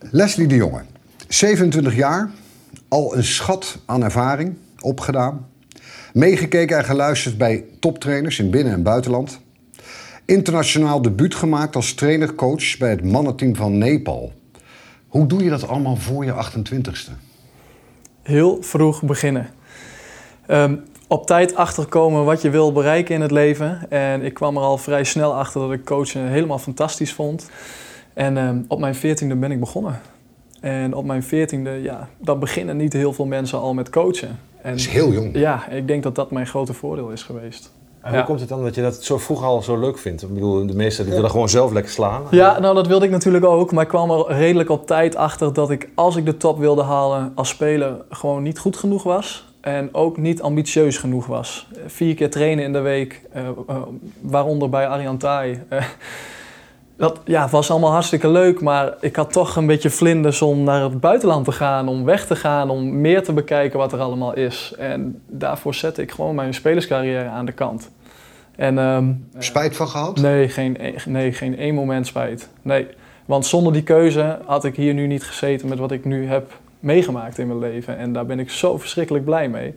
Leslie 0.00 0.46
de 0.46 0.54
Jonge, 0.54 0.82
27 1.28 1.94
jaar, 1.96 2.30
al 2.88 3.16
een 3.16 3.24
schat 3.24 3.78
aan 3.86 4.04
ervaring 4.04 4.56
opgedaan. 4.80 5.46
Meegekeken 6.12 6.76
en 6.76 6.84
geluisterd 6.84 7.38
bij 7.38 7.64
toptrainers 7.80 8.38
in 8.38 8.50
binnen- 8.50 8.72
en 8.72 8.82
buitenland. 8.82 9.40
Internationaal 10.24 11.02
debuut 11.02 11.34
gemaakt 11.34 11.76
als 11.76 11.94
trainer-coach 11.94 12.78
bij 12.78 12.90
het 12.90 13.04
mannenteam 13.04 13.56
van 13.56 13.78
Nepal. 13.78 14.32
Hoe 15.08 15.26
doe 15.26 15.44
je 15.44 15.50
dat 15.50 15.68
allemaal 15.68 15.96
voor 15.96 16.24
je 16.24 16.32
28ste? 16.32 17.10
Heel 18.22 18.62
vroeg 18.62 19.02
beginnen. 19.02 19.48
Ehm, 20.46 20.76
op 21.06 21.26
tijd 21.26 21.54
achterkomen 21.54 22.24
wat 22.24 22.42
je 22.42 22.50
wil 22.50 22.72
bereiken 22.72 23.14
in 23.14 23.20
het 23.20 23.30
leven. 23.30 23.90
En 23.90 24.22
ik 24.22 24.34
kwam 24.34 24.56
er 24.56 24.62
al 24.62 24.78
vrij 24.78 25.04
snel 25.04 25.34
achter 25.34 25.60
dat 25.60 25.72
ik 25.72 25.84
coachen 25.84 26.28
helemaal 26.28 26.58
fantastisch 26.58 27.12
vond. 27.12 27.50
En 28.18 28.36
ehm, 28.36 28.58
op 28.68 28.78
mijn 28.78 28.94
veertiende 28.94 29.34
ben 29.36 29.50
ik 29.50 29.60
begonnen. 29.60 30.00
En 30.60 30.94
op 30.94 31.04
mijn 31.04 31.22
veertiende, 31.22 31.70
ja, 31.70 32.08
dan 32.18 32.38
beginnen 32.38 32.76
niet 32.76 32.92
heel 32.92 33.12
veel 33.12 33.24
mensen 33.26 33.58
al 33.60 33.74
met 33.74 33.90
coachen. 33.90 34.28
En, 34.62 34.70
Dat 34.70 34.80
is 34.80 34.88
heel 34.88 35.12
jong. 35.12 35.30
Ja, 35.38 35.68
ik 35.68 35.86
denk 35.86 36.02
dat 36.02 36.14
dat 36.14 36.30
mijn 36.30 36.46
grote 36.46 36.72
voordeel 36.72 37.10
is 37.10 37.22
geweest. 37.22 37.72
En 38.00 38.10
Ja. 38.10 38.16
hoe 38.16 38.26
komt 38.26 38.40
het 38.40 38.48
dan 38.48 38.62
dat 38.62 38.74
je 38.74 38.82
dat 38.82 39.04
zo 39.04 39.18
vroeg 39.18 39.42
al 39.44 39.62
zo 39.62 39.78
leuk 39.80 39.98
vindt? 39.98 40.22
Ik 40.22 40.34
bedoel, 40.34 40.66
de 40.66 40.74
meesten 40.74 41.04
die 41.04 41.14
willen 41.14 41.30
gewoon 41.30 41.48
zelf 41.48 41.72
lekker 41.72 41.92
slaan. 41.92 42.22
Ja, 42.30 42.58
nou 42.58 42.74
dat 42.74 42.86
wilde 42.86 43.04
ik 43.04 43.10
natuurlijk 43.10 43.44
ook. 43.44 43.72
Maar 43.72 43.82
ik 43.82 43.88
kwam 43.88 44.10
er 44.10 44.26
redelijk 44.26 44.70
op 44.70 44.86
tijd 44.86 45.16
achter 45.16 45.52
dat 45.52 45.70
ik, 45.70 45.88
als 45.94 46.16
ik 46.16 46.24
de 46.24 46.36
top 46.36 46.58
wilde 46.58 46.82
halen 46.82 47.32
als 47.34 47.48
speler, 47.48 47.96
gewoon 48.10 48.42
niet 48.42 48.58
goed 48.58 48.76
genoeg 48.76 49.02
was. 49.02 49.46
En 49.60 49.88
ook 49.94 50.16
niet 50.16 50.42
ambitieus 50.42 50.98
genoeg 50.98 51.26
was. 51.26 51.68
Vier 51.86 52.14
keer 52.14 52.30
trainen 52.30 52.64
in 52.64 52.72
de 52.72 52.80
week, 52.80 53.22
eh, 53.32 53.48
eh, 53.48 53.76
waaronder 54.20 54.68
bij 54.68 54.86
Ariantai. 54.88 55.62
Eh, 55.68 55.84
dat 56.98 57.20
ja, 57.24 57.48
was 57.48 57.70
allemaal 57.70 57.90
hartstikke 57.90 58.28
leuk, 58.28 58.60
maar 58.60 58.94
ik 59.00 59.16
had 59.16 59.32
toch 59.32 59.56
een 59.56 59.66
beetje 59.66 59.90
vlinders 59.90 60.42
om 60.42 60.64
naar 60.64 60.82
het 60.82 61.00
buitenland 61.00 61.44
te 61.44 61.52
gaan, 61.52 61.88
om 61.88 62.04
weg 62.04 62.26
te 62.26 62.36
gaan, 62.36 62.70
om 62.70 63.00
meer 63.00 63.22
te 63.22 63.32
bekijken 63.32 63.78
wat 63.78 63.92
er 63.92 63.98
allemaal 63.98 64.34
is. 64.34 64.74
En 64.78 65.22
daarvoor 65.26 65.74
zette 65.74 66.02
ik 66.02 66.10
gewoon 66.10 66.34
mijn 66.34 66.54
spelerscarrière 66.54 67.28
aan 67.28 67.46
de 67.46 67.52
kant. 67.52 67.90
En, 68.56 68.78
ehm, 68.78 69.12
Spijt 69.38 69.76
van 69.76 69.88
gehad? 69.88 70.20
Nee, 70.20 70.48
geen, 70.48 70.76
e- 70.80 70.94
nee, 71.06 71.32
geen 71.32 71.58
één 71.58 71.74
moment 71.74 72.06
spijt. 72.06 72.48
Nee, 72.62 72.86
want 73.24 73.46
zonder 73.46 73.72
die 73.72 73.82
keuze 73.82 74.38
had 74.44 74.64
ik 74.64 74.76
hier 74.76 74.94
nu 74.94 75.06
niet 75.06 75.24
gezeten 75.24 75.68
met 75.68 75.78
wat 75.78 75.92
ik 75.92 76.04
nu 76.04 76.26
heb 76.26 76.52
meegemaakt 76.80 77.38
in 77.38 77.46
mijn 77.46 77.58
leven. 77.58 77.98
En 77.98 78.12
daar 78.12 78.26
ben 78.26 78.38
ik 78.38 78.50
zo 78.50 78.78
verschrikkelijk 78.78 79.24
blij 79.24 79.48
mee. 79.48 79.74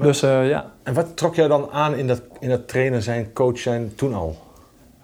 Dus 0.00 0.22
eh, 0.22 0.48
ja. 0.48 0.70
En 0.82 0.94
wat 0.94 1.16
trok 1.16 1.34
jij 1.34 1.48
dan 1.48 1.68
aan 1.70 1.94
in 1.94 2.06
dat, 2.06 2.22
in 2.40 2.48
dat 2.48 2.68
trainer 2.68 3.02
zijn, 3.02 3.32
coach 3.32 3.58
zijn 3.58 3.92
toen 3.94 4.14
al? 4.14 4.36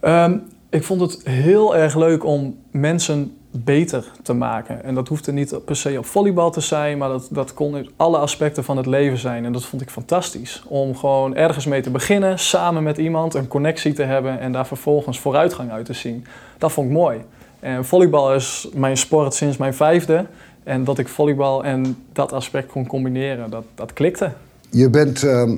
Ehm, 0.01 0.37
ik 0.73 0.85
vond 0.85 1.01
het 1.01 1.21
heel 1.25 1.77
erg 1.77 1.97
leuk 1.97 2.25
om 2.25 2.59
mensen 2.71 3.37
beter 3.51 4.05
te 4.23 4.33
maken. 4.33 4.85
En 4.85 4.95
dat 4.95 5.09
hoefde 5.09 5.33
niet 5.33 5.65
per 5.65 5.77
se 5.77 5.99
op 5.99 6.07
volleybal 6.07 6.51
te 6.51 6.61
zijn, 6.61 6.99
maar 6.99 7.09
dat, 7.09 7.29
dat 7.31 7.55
kon 7.55 7.77
in 7.77 7.91
alle 7.97 8.19
aspecten 8.19 8.65
van 8.65 8.77
het 8.77 8.87
leven 8.87 9.19
zijn. 9.19 9.45
En 9.45 9.53
dat 9.53 9.65
vond 9.65 9.83
ik 9.83 9.91
fantastisch. 9.91 10.63
Om 10.67 10.97
gewoon 10.97 11.37
ergens 11.37 11.67
mee 11.67 11.81
te 11.81 11.91
beginnen, 11.91 12.39
samen 12.39 12.83
met 12.83 12.99
iemand 12.99 13.35
een 13.35 13.49
connectie 13.49 13.93
te 13.93 14.03
hebben 14.03 14.41
en 14.41 14.53
daar 14.53 14.67
vervolgens 14.67 15.21
vooruitgang 15.21 15.71
uit 15.71 15.87
te 15.87 15.93
zien. 15.93 16.27
Dat 16.59 16.73
vond 16.73 16.87
ik 16.87 16.93
mooi. 16.93 17.21
En 17.61 17.85
volleybal 17.85 18.35
is 18.35 18.69
mijn 18.75 18.97
sport 18.97 19.35
sinds 19.35 19.57
mijn 19.57 19.75
vijfde. 19.75 20.27
En 20.65 20.85
dat 20.85 20.99
ik 20.99 21.09
volleybal 21.09 21.65
en 21.65 21.97
dat 22.13 22.33
aspect 22.33 22.71
kon 22.71 22.87
combineren, 22.87 23.51
dat, 23.51 23.65
dat 23.75 23.93
klikte. 23.93 24.33
Je 24.71 24.91
bent 24.91 25.23
ehm, 25.23 25.57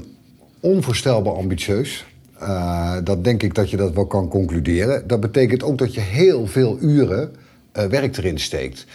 onvoorstelbaar 0.61 1.35
ambitieus. 1.35 2.05
Eh, 2.39 2.97
dat 3.05 3.25
denk 3.25 3.43
ik 3.43 3.55
dat 3.55 3.71
je 3.71 3.77
dat 3.77 3.93
wel 3.93 4.07
kan 4.07 4.29
concluderen. 4.29 5.07
Dat 5.07 5.21
betekent 5.21 5.63
ook 5.63 5.79
dat 5.79 5.95
je 5.95 6.01
heel 6.01 6.47
veel 6.47 6.77
uren 6.81 7.35
eh, 7.73 7.85
werk 7.85 8.17
erin 8.17 8.39
steekt. 8.39 8.87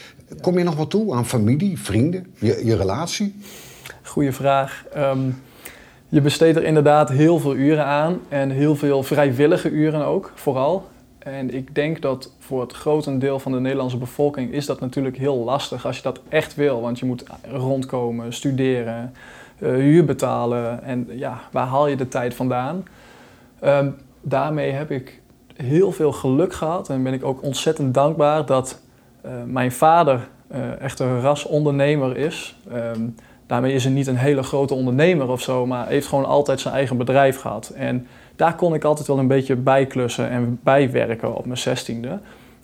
Kom 0.41 0.57
je 0.57 0.63
nog 0.63 0.75
wat 0.75 0.89
toe 0.89 1.13
aan 1.13 1.25
familie, 1.25 1.79
vrienden, 1.79 2.25
je, 2.37 2.61
je 2.65 2.75
relatie? 2.75 3.35
Goeie 4.03 4.31
vraag. 4.31 4.85
Ehm, 4.93 5.19
je 6.09 6.21
besteedt 6.21 6.57
er 6.57 6.63
inderdaad 6.63 7.09
heel 7.09 7.39
veel 7.39 7.55
uren 7.55 7.85
aan 7.85 8.19
en 8.29 8.49
heel 8.49 8.75
veel 8.75 9.03
vrijwillige 9.03 9.69
uren 9.69 10.05
ook, 10.05 10.31
vooral. 10.35 10.87
En 11.19 11.55
ik 11.55 11.75
denk 11.75 12.01
dat 12.01 12.31
voor 12.39 12.61
het 12.61 12.73
grotendeel 12.73 13.39
van 13.39 13.51
de 13.51 13.59
Nederlandse 13.59 13.97
bevolking 13.97 14.51
is 14.51 14.65
dat 14.65 14.79
natuurlijk 14.79 15.17
heel 15.17 15.37
lastig 15.37 15.85
als 15.85 15.95
je 15.95 16.03
dat 16.03 16.19
echt 16.29 16.55
wil. 16.55 16.81
Want 16.81 16.99
je 16.99 17.05
moet 17.05 17.23
rondkomen, 17.51 18.33
studeren, 18.33 19.13
eh, 19.59 19.71
huur 19.71 20.05
betalen 20.05 20.83
en 20.83 21.07
ja, 21.11 21.41
waar 21.51 21.67
haal 21.67 21.87
je 21.87 21.95
de 21.95 22.07
tijd 22.07 22.33
vandaan? 22.33 22.83
Ehm, 23.61 23.89
daarmee 24.21 24.71
heb 24.71 24.91
ik 24.91 25.21
heel 25.55 25.91
veel 25.91 26.11
geluk 26.11 26.53
gehad 26.53 26.89
en 26.89 27.03
ben 27.03 27.13
ik 27.13 27.23
ook 27.23 27.43
ontzettend 27.43 27.93
dankbaar 27.93 28.45
dat 28.45 28.81
eh, 29.21 29.31
mijn 29.45 29.71
vader 29.71 30.27
eh, 30.47 30.81
echt 30.81 30.99
een 30.99 31.21
ras 31.21 31.45
ondernemer 31.45 32.17
is. 32.17 32.55
Ehm, 32.71 33.07
daarmee 33.47 33.73
is 33.73 33.83
hij 33.83 33.93
niet 33.93 34.07
een 34.07 34.17
hele 34.17 34.43
grote 34.43 34.73
ondernemer 34.73 35.29
of 35.29 35.41
zo, 35.41 35.65
maar 35.65 35.87
heeft 35.87 36.07
gewoon 36.07 36.25
altijd 36.25 36.59
zijn 36.59 36.73
eigen 36.73 36.97
bedrijf 36.97 37.39
gehad. 37.39 37.69
En 37.69 38.07
daar 38.35 38.55
kon 38.55 38.73
ik 38.73 38.83
altijd 38.83 39.07
wel 39.07 39.19
een 39.19 39.27
beetje 39.27 39.55
bijklussen 39.55 40.29
en 40.29 40.59
bijwerken 40.63 41.35
op 41.35 41.45
mijn 41.45 41.57
zestiende. 41.57 42.19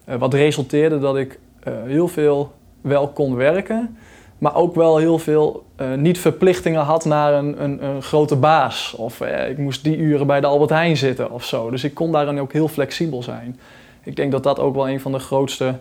Eh, 0.05 0.15
wat 0.15 0.33
resulteerde 0.33 0.99
dat 0.99 1.17
ik 1.17 1.39
heel 1.85 2.07
veel 2.07 2.51
wel 2.81 3.07
kon 3.07 3.35
werken, 3.35 3.97
maar 4.45 4.55
ook 4.55 4.75
wel 4.75 4.97
heel 4.97 5.19
veel 5.19 5.65
eh, 5.75 5.93
niet 5.93 6.19
verplichtingen 6.19 6.81
had 6.81 7.05
naar 7.05 7.33
een, 7.33 7.63
een, 7.63 7.83
een 7.83 8.01
grote 8.01 8.35
baas. 8.35 8.93
Of 8.97 9.21
eh, 9.21 9.49
ik 9.49 9.57
moest 9.57 9.83
die 9.83 9.97
uren 9.97 10.27
bij 10.27 10.41
de 10.41 10.47
Albert 10.47 10.69
Heijn 10.69 10.97
zitten 10.97 11.31
of 11.31 11.45
zo. 11.45 11.69
Dus 11.69 11.83
ik 11.83 11.93
kon 11.93 12.11
daarin 12.11 12.39
ook 12.39 12.53
heel 12.53 12.67
flexibel 12.67 13.23
zijn. 13.23 13.59
Ik 14.03 14.15
denk 14.15 14.31
dat 14.31 14.43
dat 14.43 14.59
ook 14.59 14.75
wel 14.75 14.89
een 14.89 14.99
van 14.99 15.11
de 15.11 15.19
grootste 15.19 15.75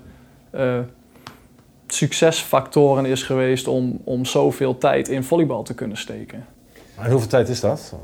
eh, 0.51 0.79
succesfactoren 1.87 3.07
is 3.07 3.23
geweest 3.23 3.69
om, 3.69 4.01
om 4.05 4.25
zoveel 4.25 4.79
tijd 4.79 5.09
in 5.09 5.25
volleybal 5.25 5.63
te 5.63 5.75
kunnen 5.75 5.97
steken. 5.97 6.47
En 6.99 7.11
hoeveel 7.11 7.29
tijd 7.29 7.49
is 7.49 7.61
dat? 7.61 7.95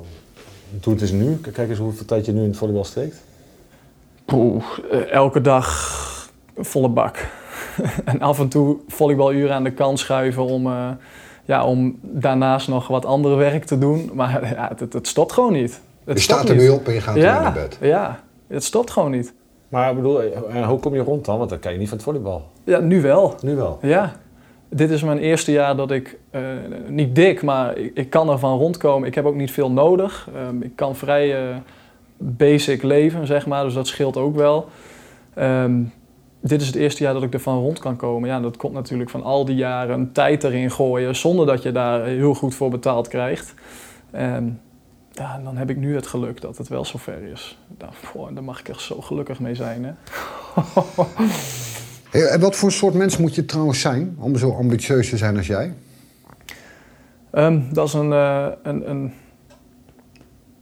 Toen 0.81 0.93
het 0.93 1.03
is 1.03 1.11
nu, 1.11 1.37
kijk 1.53 1.69
eens 1.69 1.79
hoeveel 1.79 2.07
tijd 2.07 2.27
je 2.27 2.33
nu 2.33 2.41
in 2.41 2.49
het 2.49 2.57
volleybal 2.57 2.85
steekt. 2.85 3.17
Poeh, 4.25 4.65
eh, 4.91 5.11
elke 5.11 5.41
dag 5.41 5.99
volle 6.57 6.89
bak. 6.89 7.29
en 8.05 8.21
af 8.21 8.39
en 8.39 8.49
toe 8.49 8.77
volleybaluren 8.89 9.55
aan 9.55 9.65
de 9.65 9.73
kant 9.73 9.99
schuiven 9.99 10.45
om, 10.45 10.67
eh, 10.67 10.89
ja, 11.45 11.65
om 11.65 11.99
daarnaast 12.03 12.69
nog 12.69 12.89
wat 12.89 13.05
andere 13.05 13.35
werk 13.35 13.65
te 13.65 13.79
doen. 13.79 14.11
Maar 14.15 14.31
ja, 14.55 14.69
het, 14.69 14.81
het, 14.81 14.93
het 14.93 15.09
stopt 15.09 15.33
gewoon 15.33 15.53
niet. 15.53 15.81
Het 16.05 16.17
je 16.17 16.23
stopt 16.23 16.39
staat 16.41 16.49
er 16.49 16.55
niet. 16.57 16.65
weer 16.65 16.75
op 16.75 16.87
en 16.87 16.95
je 16.95 17.01
gaat 17.01 17.15
weer 17.15 17.23
ja, 17.23 17.43
naar 17.43 17.53
bed. 17.53 17.79
Ja, 17.81 18.21
het 18.47 18.65
stopt 18.65 18.91
gewoon 18.91 19.11
niet. 19.11 19.35
Maar 19.69 19.91
ik 19.91 19.97
bedoel, 19.97 20.23
en 20.49 20.65
hoe 20.65 20.79
kom 20.79 20.95
je 20.95 21.01
rond 21.01 21.25
dan? 21.25 21.39
Want 21.39 21.51
dan 21.51 21.59
kan 21.59 21.73
je 21.73 21.79
niet 21.79 21.89
van 21.89 21.97
het 21.97 22.07
volleybal. 22.07 22.49
Ja, 22.65 22.79
nu 22.79 23.03
wel. 23.03 23.35
Nu 23.43 23.57
wel. 23.57 23.79
Ja. 23.83 24.13
Dit 24.69 24.91
is 24.91 25.03
mijn 25.03 25.19
eerste 25.19 25.53
jaar 25.53 25.77
dat 25.77 25.91
ik, 25.91 26.19
eh, 26.31 26.41
niet 26.89 27.15
dik, 27.15 27.43
maar 27.43 27.77
ik, 27.77 27.91
ik 27.95 28.11
kan 28.11 28.31
ervan 28.31 28.59
rondkomen. 28.59 29.09
Ik 29.09 29.15
heb 29.15 29.25
ook 29.25 29.35
niet 29.35 29.51
veel 29.51 29.71
nodig. 29.71 30.29
Ehm, 30.35 30.63
ik 30.63 30.77
kan 30.77 30.97
vrij 30.97 31.49
eh, 31.49 31.57
basic 32.17 32.83
leven, 32.83 33.27
zeg 33.27 33.47
maar, 33.47 33.65
dus 33.65 33.75
dat 33.75 33.87
scheelt 33.87 34.17
ook 34.17 34.37
wel. 34.37 34.69
Ehm, 35.35 35.83
dit 36.41 36.61
is 36.61 36.67
het 36.67 36.77
eerste 36.77 37.03
jaar 37.03 37.15
dat 37.15 37.23
ik 37.23 37.33
ervan 37.33 37.59
rond 37.59 37.79
kan 37.79 37.97
komen. 37.97 38.29
Ja, 38.29 38.41
dat 38.41 38.57
komt 38.57 38.73
natuurlijk 38.73 39.11
van 39.11 39.23
al 39.23 39.45
die 39.45 39.57
jaren 39.57 40.13
tijd 40.13 40.45
erin 40.45 40.71
gooien 40.71 41.17
zonder 41.17 41.47
dat 41.47 41.63
je 41.63 41.73
daar 41.73 42.05
heel 42.05 42.35
goed 42.35 42.55
voor 42.55 42.71
betaald 42.71 43.09
krijgt. 43.09 43.55
Ehm, 44.11 44.49
ja, 45.13 45.35
en 45.35 45.45
dan 45.45 45.57
heb 45.57 45.71
ik 45.71 45.77
nu 45.77 45.95
het 45.95 46.07
geluk 46.07 46.41
dat 46.41 46.59
het 46.59 46.69
wel 46.69 46.85
zover 46.85 47.23
is. 47.33 47.59
Nou, 47.79 47.93
boah, 48.13 48.35
daar 48.35 48.45
mag 48.45 48.61
ik 48.61 48.69
echt 48.69 48.81
zo 48.81 49.01
gelukkig 49.01 49.41
mee 49.41 49.55
zijn. 49.55 49.85
Hè? 49.85 49.93
En 52.11 52.41
wat 52.41 52.57
voor 52.57 52.73
soort 52.73 52.95
mens 52.95 53.17
moet 53.17 53.35
je 53.35 53.45
trouwens 53.45 53.81
zijn 53.81 54.17
om 54.19 54.37
zo 54.37 54.53
ambitieus 54.53 55.09
te 55.09 55.17
zijn 55.17 55.37
als 55.37 55.47
jij? 55.47 55.75
Ehm, 57.31 57.61
dat 57.73 57.87
is 57.87 57.93
een, 57.93 58.13
eh, 58.13 58.47
een, 58.63 58.91
een 58.91 59.13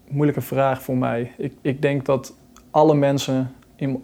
moeilijke 0.09 0.41
vraag 0.41 0.83
voor 0.83 0.97
mij. 0.97 1.33
Ik, 1.39 1.53
ik 1.63 1.83
denk 1.83 2.05
dat 2.05 2.35
alle 2.71 2.95
mensen 2.95 3.53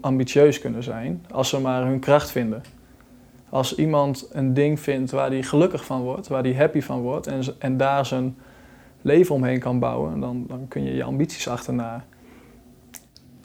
ambitieus 0.01 0.59
kunnen 0.59 0.83
zijn 0.83 1.25
als 1.31 1.49
ze 1.49 1.59
maar 1.59 1.85
hun 1.85 1.99
kracht 1.99 2.31
vinden. 2.31 2.63
Als 3.49 3.75
iemand 3.75 4.27
een 4.31 4.53
ding 4.53 4.79
vindt 4.79 5.11
waar 5.11 5.29
hij 5.29 5.43
gelukkig 5.43 5.85
van 5.85 6.01
wordt, 6.01 6.27
waar 6.27 6.43
hij 6.43 6.53
happy 6.53 6.81
van 6.81 7.01
wordt 7.01 7.27
en, 7.27 7.43
en 7.59 7.77
daar 7.77 8.05
zijn 8.05 8.35
leven 9.01 9.35
omheen 9.35 9.59
kan 9.59 9.79
bouwen, 9.79 10.19
dan, 10.19 10.45
dan 10.47 10.67
kun 10.67 10.83
je 10.83 10.93
je 10.93 11.03
ambities 11.03 11.47
achterna. 11.47 12.05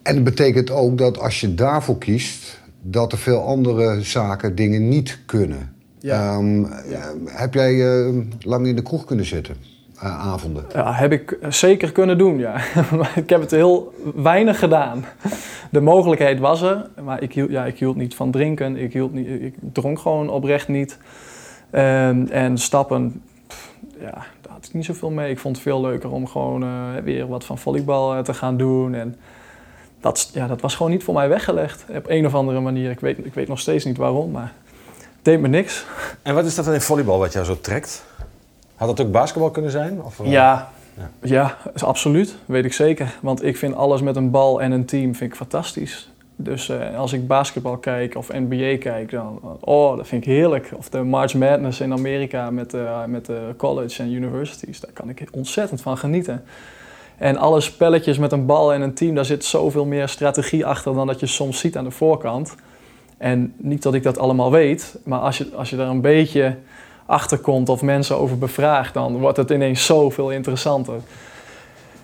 En 0.02 0.14
het 0.14 0.24
betekent 0.24 0.70
ook 0.70 0.98
dat 0.98 1.18
als 1.18 1.40
je 1.40 1.54
daarvoor 1.54 1.98
kiest, 1.98 2.60
dat 2.82 3.12
er 3.12 3.18
veel 3.18 3.42
andere 3.42 4.02
zaken, 4.02 4.54
dingen 4.54 4.88
niet 4.88 5.18
kunnen. 5.26 5.74
Ja. 5.98 6.32
Ehm, 6.32 6.64
eh, 6.64 7.04
Heb 7.26 7.54
jij 7.54 8.04
eh, 8.06 8.14
lang 8.40 8.66
in 8.66 8.76
de 8.76 8.82
kroeg 8.82 9.04
kunnen 9.04 9.24
zitten, 9.24 9.56
avonden? 10.00 10.64
Ja, 10.72 10.92
heb 10.92 11.12
ik 11.12 11.38
zeker 11.48 11.92
kunnen 11.92 12.18
doen, 12.18 12.38
ja. 12.38 12.60
maar 12.98 13.12
ik 13.14 13.30
heb 13.30 13.40
het 13.40 13.50
heel 13.50 13.94
weinig 14.14 14.58
gedaan. 14.58 15.04
De 15.70 15.80
mogelijkheid 15.80 16.38
was 16.38 16.62
er, 16.62 16.86
maar 17.02 17.22
ik 17.22 17.32
hield, 17.32 17.50
ja, 17.50 17.64
ik 17.64 17.78
hield 17.78 17.96
niet 17.96 18.14
van 18.14 18.30
drinken. 18.30 18.76
Ik, 18.76 18.92
hield 18.92 19.12
niet, 19.12 19.26
ik 19.28 19.54
dronk 19.72 19.98
gewoon 19.98 20.28
oprecht 20.28 20.68
niet. 20.68 20.98
En, 21.70 22.28
en 22.30 22.58
stappen, 22.58 23.22
pff, 23.46 23.74
ja, 23.98 24.24
daar 24.40 24.52
had 24.52 24.66
ik 24.66 24.74
niet 24.74 24.84
zoveel 24.84 25.10
mee. 25.10 25.30
Ik 25.30 25.38
vond 25.38 25.56
het 25.56 25.64
veel 25.64 25.80
leuker 25.80 26.10
om 26.10 26.26
gewoon 26.26 26.62
eh, 26.62 26.68
weer 27.04 27.28
wat 27.28 27.44
van 27.44 27.58
volleybal 27.58 28.14
eh, 28.14 28.22
te 28.22 28.34
gaan 28.34 28.56
doen. 28.56 28.94
En 28.94 29.16
dat, 30.00 30.30
ja, 30.32 30.46
dat 30.46 30.60
was 30.60 30.74
gewoon 30.74 30.92
niet 30.92 31.04
voor 31.04 31.14
mij 31.14 31.28
weggelegd. 31.28 31.84
Op 31.88 32.08
een 32.08 32.26
of 32.26 32.34
andere 32.34 32.60
manier. 32.60 32.90
Ik 32.90 33.00
weet, 33.00 33.18
ik 33.24 33.34
weet 33.34 33.48
nog 33.48 33.58
steeds 33.58 33.84
niet 33.84 33.96
waarom, 33.96 34.30
maar 34.30 34.52
Deed 35.22 35.40
me 35.40 35.48
niks. 35.48 35.84
En 36.22 36.34
wat 36.34 36.44
is 36.44 36.54
dat 36.54 36.64
dan 36.64 36.74
in 36.74 36.80
volleybal 36.80 37.18
wat 37.18 37.32
jou 37.32 37.44
zo 37.44 37.60
trekt? 37.60 38.04
Had 38.80 38.96
dat 38.96 39.06
ook 39.06 39.12
basketbal 39.12 39.50
kunnen 39.50 39.70
zijn? 39.70 40.02
Of, 40.02 40.20
eh, 40.20 40.30
Ja, 40.30 40.70
Ja. 40.96 41.10
ja. 41.22 41.56
is 41.74 41.84
absoluut. 41.84 42.36
Weet 42.46 42.64
ik 42.64 42.72
zeker. 42.72 43.14
Want 43.22 43.44
ik 43.44 43.56
vind 43.56 43.74
alles 43.74 44.02
met 44.02 44.16
een 44.16 44.30
bal 44.30 44.62
en 44.62 44.72
een 44.72 44.84
team 44.84 45.14
vind 45.14 45.30
ik 45.30 45.36
fantastisch. 45.36 46.10
Dus 46.36 46.68
eh, 46.68 46.98
als 46.98 47.12
ik 47.12 47.26
basketbal 47.26 47.76
kijk 47.76 48.16
of 48.16 48.28
NBA 48.32 48.78
kijk, 48.78 49.10
dan 49.10 49.40
oh, 49.60 49.96
dat 49.96 50.06
vind 50.06 50.26
ik 50.26 50.32
heerlijk. 50.32 50.70
Of 50.76 50.88
de 50.88 51.02
March 51.02 51.34
Madness 51.34 51.80
in 51.80 51.92
Amerika 51.92 52.50
met, 52.50 52.70
de 52.70 53.04
met 53.06 53.26
de 53.26 53.54
college 53.56 54.02
en 54.02 54.12
universities, 54.12 54.80
daar 54.80 54.92
kan 54.92 55.08
ik 55.08 55.28
ontzettend 55.30 55.80
van 55.80 55.98
genieten. 55.98 56.44
En 57.18 57.36
alle 57.36 57.60
spelletjes 57.60 58.18
met 58.18 58.32
een 58.32 58.46
bal 58.46 58.72
en 58.72 58.80
een 58.80 58.94
team, 58.94 59.14
daar 59.14 59.24
zit 59.24 59.44
zoveel 59.44 59.84
meer 59.84 60.08
strategie 60.08 60.66
achter 60.66 60.94
dan 60.94 61.06
dat 61.06 61.20
je 61.20 61.26
soms 61.26 61.58
ziet 61.58 61.76
aan 61.76 61.84
de 61.84 61.90
voorkant. 61.90 62.54
En 63.18 63.54
niet 63.56 63.82
dat 63.82 63.94
ik 63.94 64.02
dat 64.02 64.18
allemaal 64.18 64.50
weet, 64.50 64.98
maar 65.04 65.18
als 65.18 65.38
je, 65.38 65.50
als 65.54 65.70
je 65.70 65.76
er 65.76 65.86
een 65.86 66.00
beetje 66.00 66.56
achter 67.10 67.38
komt 67.38 67.68
of 67.68 67.82
mensen 67.82 68.16
over 68.16 68.38
bevraagt, 68.38 68.94
dan 68.94 69.16
wordt 69.18 69.36
het 69.36 69.50
ineens 69.50 69.84
zoveel 69.86 70.30
interessanter. 70.30 71.00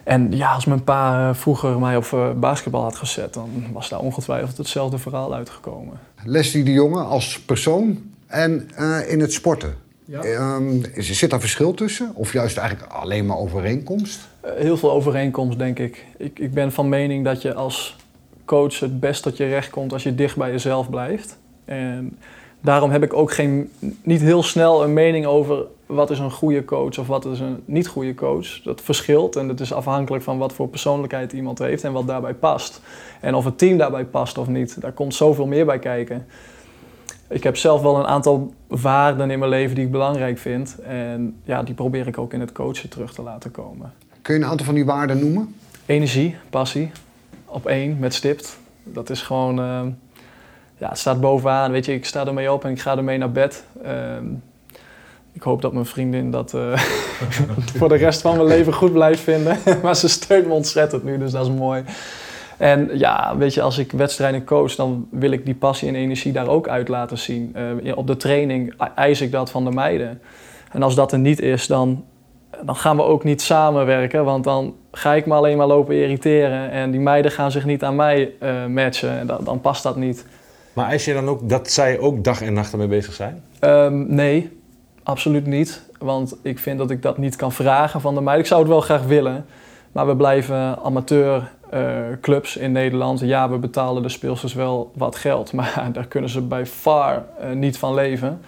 En 0.05 0.37
ja, 0.37 0.53
als 0.53 0.65
mijn 0.65 0.85
pa 0.85 1.29
eh, 1.29 1.35
vroeger 1.35 1.79
mij 1.79 1.97
op 1.97 2.09
eh, 2.13 2.31
basketbal 2.33 2.83
had 2.83 2.97
gezet, 2.97 3.35
dan 3.35 3.51
was 3.73 3.89
daar 3.89 4.01
ongetwijfeld 4.01 4.57
hetzelfde 4.57 4.99
verhaal 4.99 5.35
uitgekomen. 5.35 5.99
Leslie 6.25 6.65
de 6.65 6.73
Jonge 6.73 7.01
als 7.03 7.41
persoon 7.41 7.99
en 8.27 8.71
eh, 8.75 9.11
in 9.11 9.21
het 9.21 9.33
sporten. 9.33 9.75
Ja. 10.05 10.21
Ehm, 10.23 10.85
is- 10.95 11.19
zit 11.19 11.31
daar 11.31 11.41
verschil 11.41 11.75
tussen? 11.75 12.11
Of 12.15 12.33
juist 12.33 12.57
eigenlijk 12.57 12.93
alleen 12.93 13.27
maar 13.27 13.37
overeenkomst? 13.37 14.29
Heel 14.57 14.77
veel 14.77 14.91
overeenkomst, 14.93 15.59
denk 15.59 15.79
ik. 15.79 16.05
ik. 16.17 16.39
Ik 16.39 16.55
ben 16.55 16.73
van 16.73 16.89
mening 16.89 17.25
dat 17.25 17.43
je 17.43 17.55
als 17.55 17.97
coach 18.45 18.81
het 18.81 19.01
best 19.01 19.23
tot 19.23 19.37
je 19.37 19.47
recht 19.49 19.71
komt 19.71 19.93
als 19.93 20.03
je 20.03 20.15
dicht 20.15 20.37
bij 20.37 20.51
jezelf 20.51 20.91
blijft. 20.91 21.39
En 21.65 22.19
daarom 22.61 22.91
heb 22.91 23.03
ik 23.03 23.13
ook 23.13 23.33
geen, 23.33 23.71
niet 24.03 24.21
heel 24.21 24.43
snel 24.43 24.85
een 24.85 24.93
mening 24.93 25.27
over 25.27 25.65
wat 25.87 26.11
is 26.11 26.19
een 26.19 26.31
goede 26.31 26.65
coach 26.65 26.99
of 26.99 27.07
wat 27.07 27.25
is 27.25 27.41
een 27.41 27.63
niet 27.65 27.89
goede 27.89 28.15
coach. 28.15 28.63
Dat 28.63 28.81
verschilt 28.81 29.37
en 29.37 29.49
het 29.49 29.61
is 29.61 29.73
afhankelijk 29.73 30.25
van 30.25 30.39
wat 30.39 30.53
voor 30.53 30.69
persoonlijkheid 30.69 31.33
iemand 31.33 31.59
heeft 31.59 31.85
en 31.85 31.93
wat 31.93 32.07
daarbij 32.07 32.35
past. 32.35 32.81
En 33.21 33.35
of 33.35 33.45
het 33.45 33.59
team 33.59 33.79
daarbij 33.79 34.05
past 34.05 34.39
of 34.39 34.49
niet. 34.49 34.81
Daar 34.81 34.93
komt 34.93 35.15
zoveel 35.15 35.47
meer 35.47 35.67
bij 35.67 35.79
kijken. 35.79 36.27
Ik 37.29 37.43
heb 37.43 37.57
zelf 37.57 37.83
wel 37.83 37.97
een 37.97 38.07
aantal 38.07 38.55
waarden 38.67 39.31
in 39.31 39.39
mijn 39.39 39.51
leven 39.51 39.75
die 39.75 39.85
ik 39.85 39.91
belangrijk 39.91 40.39
vind. 40.39 40.79
En 40.79 41.41
ja, 41.45 41.63
die 41.63 41.75
probeer 41.75 42.07
ik 42.07 42.19
ook 42.19 42.33
in 42.33 42.41
het 42.41 42.53
coachen 42.53 42.89
terug 42.89 43.15
te 43.15 43.23
laten 43.23 43.51
komen. 43.51 43.93
Kun 44.23 44.35
je 44.35 44.41
een 44.41 44.47
aantal 44.47 44.67
van 44.67 44.75
die 44.75 44.85
waarden 44.85 45.19
noemen? 45.19 45.55
Energie, 45.87 46.37
passie, 46.51 46.91
op 47.45 47.67
één 47.67 47.99
met 47.99 48.15
stipt. 48.15 48.59
Dat 48.83 49.11
is 49.11 49.23
gewoon, 49.23 49.59
ehm, 49.59 49.89
ja, 50.77 50.89
het 50.89 50.99
staat 50.99 51.21
bovenaan. 51.21 51.71
Weet 51.71 51.85
je, 51.85 51.95
ik 51.95 52.05
sta 52.05 52.27
ermee 52.27 52.53
op 52.53 52.65
en 52.65 52.71
ik 52.71 52.81
ga 52.81 52.97
ermee 52.97 53.19
naar 53.19 53.33
bed. 53.33 53.65
Ehm, 53.83 54.25
ik 55.33 55.43
hoop 55.43 55.63
dat 55.63 55.73
mijn 55.73 55.87
vriendin 55.87 56.31
dat 56.31 56.55
eh, 56.55 56.79
voor 57.79 57.89
de 57.89 57.97
rest 57.97 58.21
van 58.21 58.37
mijn 58.37 58.49
leven 58.49 58.73
goed 58.73 58.93
blijft 58.93 59.21
vinden. 59.21 59.59
maar 59.83 59.97
ze 59.97 60.09
steunt 60.09 60.47
me 60.47 60.53
ontzettend 60.53 61.05
nu, 61.05 61.19
dus 61.19 61.33
dat 61.33 61.47
is 61.47 61.53
mooi. 61.53 61.85
En 62.57 62.91
ja, 62.93 63.37
weet 63.37 63.55
je, 63.55 63.63
als 63.63 63.79
ik 63.79 63.93
wedstrijden 63.93 64.45
coach, 64.45 64.75
dan 64.75 65.09
wil 65.11 65.31
ik 65.31 65.45
die 65.45 65.55
passie 65.55 65.89
en 65.89 65.95
energie 65.95 66.33
daar 66.33 66.49
ook 66.49 66.69
uit 66.69 66.89
laten 66.89 67.19
zien. 67.19 67.57
Eh, 67.85 67.97
op 67.97 68.07
de 68.07 68.17
training 68.17 68.75
eis 68.95 69.21
ik 69.21 69.33
dat 69.33 69.51
van 69.51 69.65
de 69.65 69.71
meiden. 69.71 70.21
En 70.73 70.83
als 70.83 70.95
dat 70.95 71.13
er 71.13 71.19
niet 71.19 71.41
is, 71.41 71.67
dan, 71.67 72.05
dan 72.65 72.77
gaan 72.77 72.97
we 72.97 73.03
ook 73.03 73.25
niet 73.25 73.43
samenwerken. 73.43 74.25
Want 74.25 74.45
dan 74.45 74.75
ga 74.93 75.15
ik 75.15 75.27
me 75.27 75.35
alleen 75.35 75.57
maar 75.57 75.67
lopen 75.67 75.95
irriteren. 75.95 76.71
En 76.71 76.91
die 76.91 77.01
meiden 77.01 77.31
gaan 77.31 77.51
zich 77.51 77.65
niet 77.65 77.85
aan 77.85 77.97
mij 77.97 78.33
eh, 78.41 78.67
matchen. 78.67 79.19
En 79.19 79.27
dan 79.27 79.61
past 79.61 79.83
dat 79.83 79.97
niet. 79.97 80.27
Maar 80.77 80.89
eis 80.89 81.05
je 81.05 81.13
dan 81.13 81.29
ook 81.29 81.49
dat 81.49 81.71
zij 81.71 81.99
ook 81.99 82.25
dag 82.25 82.43
en 82.43 82.53
nacht 82.53 82.73
ermee 82.73 82.87
bezig 82.87 83.15
zijn? 83.15 83.43
Ehm, 83.59 84.15
nee, 84.15 84.59
absoluut 85.03 85.47
niet. 85.47 85.83
Want 85.99 86.37
ik 86.43 86.59
vind 86.59 86.79
dat 86.79 86.91
ik 86.91 87.03
dat 87.03 87.19
niet 87.19 87.37
kan 87.37 87.53
vragen 87.53 88.01
van 88.01 88.15
de 88.15 88.21
meiden. 88.21 88.45
Ik 88.45 88.51
zou 88.51 88.61
het 88.61 88.71
wel 88.71 88.81
graag 88.81 89.03
willen. 89.03 89.47
Maar 89.93 90.07
we 90.07 90.17
blijven 90.17 90.79
amateur 90.83 91.51
eh, 91.71 91.81
clubs 92.21 92.57
in 92.57 92.73
Nederland. 92.73 93.21
Ja, 93.21 93.51
we 93.51 93.59
betalen 93.59 94.03
de 94.03 94.09
speelsters 94.09 94.55
wel 94.55 94.93
wat 94.95 95.17
geld. 95.17 95.53
Maar 95.59 95.89
daar 95.93 96.07
kunnen 96.07 96.31
ze 96.31 96.41
bij 96.41 96.67
far 96.67 97.25
eh, 97.41 97.51
niet 97.51 97.79
van 97.79 97.95
leven. 97.95 98.41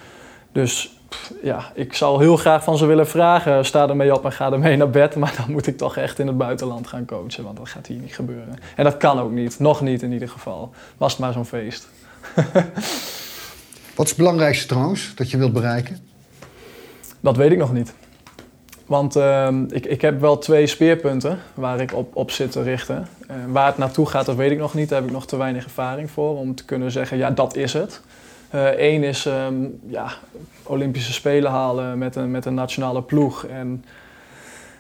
Dus 0.53 0.97
ja, 1.43 1.71
ik 1.75 1.95
zou 1.95 2.23
heel 2.23 2.37
graag 2.37 2.65
van 2.65 2.77
ze 2.77 2.87
willen 2.87 3.09
vragen. 3.09 3.65
Sta 3.65 3.89
ermee 3.89 4.15
op 4.15 4.25
en 4.25 4.33
ga 4.33 4.53
ermee 4.53 4.77
naar 4.77 4.91
bed. 4.91 5.17
Maar 5.17 5.35
dan 5.37 5.51
moet 5.53 5.67
ik 5.67 5.77
toch 5.77 5.97
echt 5.97 6.19
in 6.19 6.27
het 6.27 6.39
buitenland 6.39 6.87
gaan 6.87 7.05
coachen. 7.05 7.45
Want 7.45 7.57
dat 7.57 7.69
gaat 7.69 7.87
hier 7.87 8.01
niet 8.01 8.15
gebeuren. 8.15 8.59
En 8.77 8.85
dat 8.85 8.97
kan 8.97 9.21
ook 9.21 9.31
niet. 9.31 9.59
Nog 9.59 9.81
niet 9.81 10.03
in 10.03 10.13
ieder 10.13 10.29
geval. 10.29 10.71
Was 10.97 11.13
het 11.13 11.21
maar 11.21 11.33
zo'n 11.33 11.45
feest. 11.45 11.89
Wat 13.95 14.07
is 14.07 14.13
het 14.13 14.17
belangrijkste 14.17 14.67
trouwens 14.67 15.13
dat 15.15 15.31
je 15.31 15.37
wilt 15.37 15.53
bereiken? 15.53 15.99
Dat 17.21 17.37
weet 17.37 17.51
ik 17.53 17.59
nog 17.59 17.73
niet. 17.73 17.95
Want 18.87 19.17
ehm, 19.17 19.65
ik, 19.69 19.87
ik 19.87 20.01
heb 20.01 20.21
wel 20.21 20.39
twee 20.39 20.67
speerpunten 20.67 21.39
waar 21.55 21.81
ik 21.81 21.95
op, 21.95 22.17
op 22.17 22.31
zit 22.31 22.53
te 22.53 22.63
richten. 22.63 23.09
Eh, 23.29 23.37
waar 23.49 23.67
het 23.67 23.79
naartoe 23.79 24.07
gaat, 24.07 24.27
dat 24.27 24.37
weet 24.37 24.51
ik 24.51 24.59
nog 24.59 24.75
niet. 24.75 24.89
Daar 24.89 24.99
heb 24.99 25.09
ik 25.09 25.15
nog 25.15 25.27
te 25.27 25.37
weinig 25.37 25.65
ervaring 25.65 26.11
voor 26.11 26.37
om 26.37 26.55
te 26.55 26.65
kunnen 26.65 26.91
zeggen, 26.91 27.17
ja, 27.17 27.31
dat 27.31 27.57
is 27.57 27.73
het. 27.73 28.01
Eén 28.77 29.03
is 29.03 29.27
ehm, 29.27 29.55
ja, 29.87 30.13
Olympische 30.63 31.13
Spelen 31.13 31.51
halen 31.51 31.99
met 31.99 32.17
een, 32.17 32.31
met 32.31 32.45
een 32.45 32.55
nationale 32.55 33.03
ploeg. 33.03 33.45
En 33.45 33.85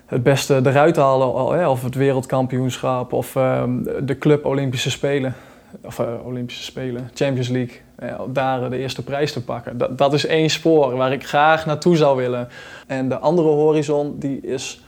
het 0.06 0.22
beste 0.22 0.60
eruit 0.64 0.96
halen, 0.96 1.68
of 1.68 1.82
het 1.82 1.94
wereldkampioenschap 1.94 3.12
of 3.12 3.36
ehm, 3.36 3.82
de 4.02 4.18
club 4.18 4.44
Olympische 4.44 4.90
Spelen. 4.90 5.34
Of 5.82 5.98
eh, 5.98 6.26
Olympische 6.26 6.62
Spelen, 6.62 7.10
Champions 7.14 7.48
League. 7.48 7.76
Ja, 7.98 8.20
daar 8.28 8.62
eh, 8.62 8.70
de 8.70 8.78
eerste 8.78 9.04
prijs 9.04 9.32
te 9.32 9.44
pakken. 9.44 9.78
Dat, 9.78 9.98
dat 9.98 10.12
is 10.12 10.26
één 10.26 10.50
spoor 10.50 10.96
waar 10.96 11.12
ik 11.12 11.26
graag 11.26 11.66
naartoe 11.66 11.96
zou 11.96 12.16
willen. 12.16 12.48
En 12.86 13.08
de 13.08 13.18
andere 13.18 13.48
horizon 13.48 14.18
die 14.18 14.40
is 14.40 14.82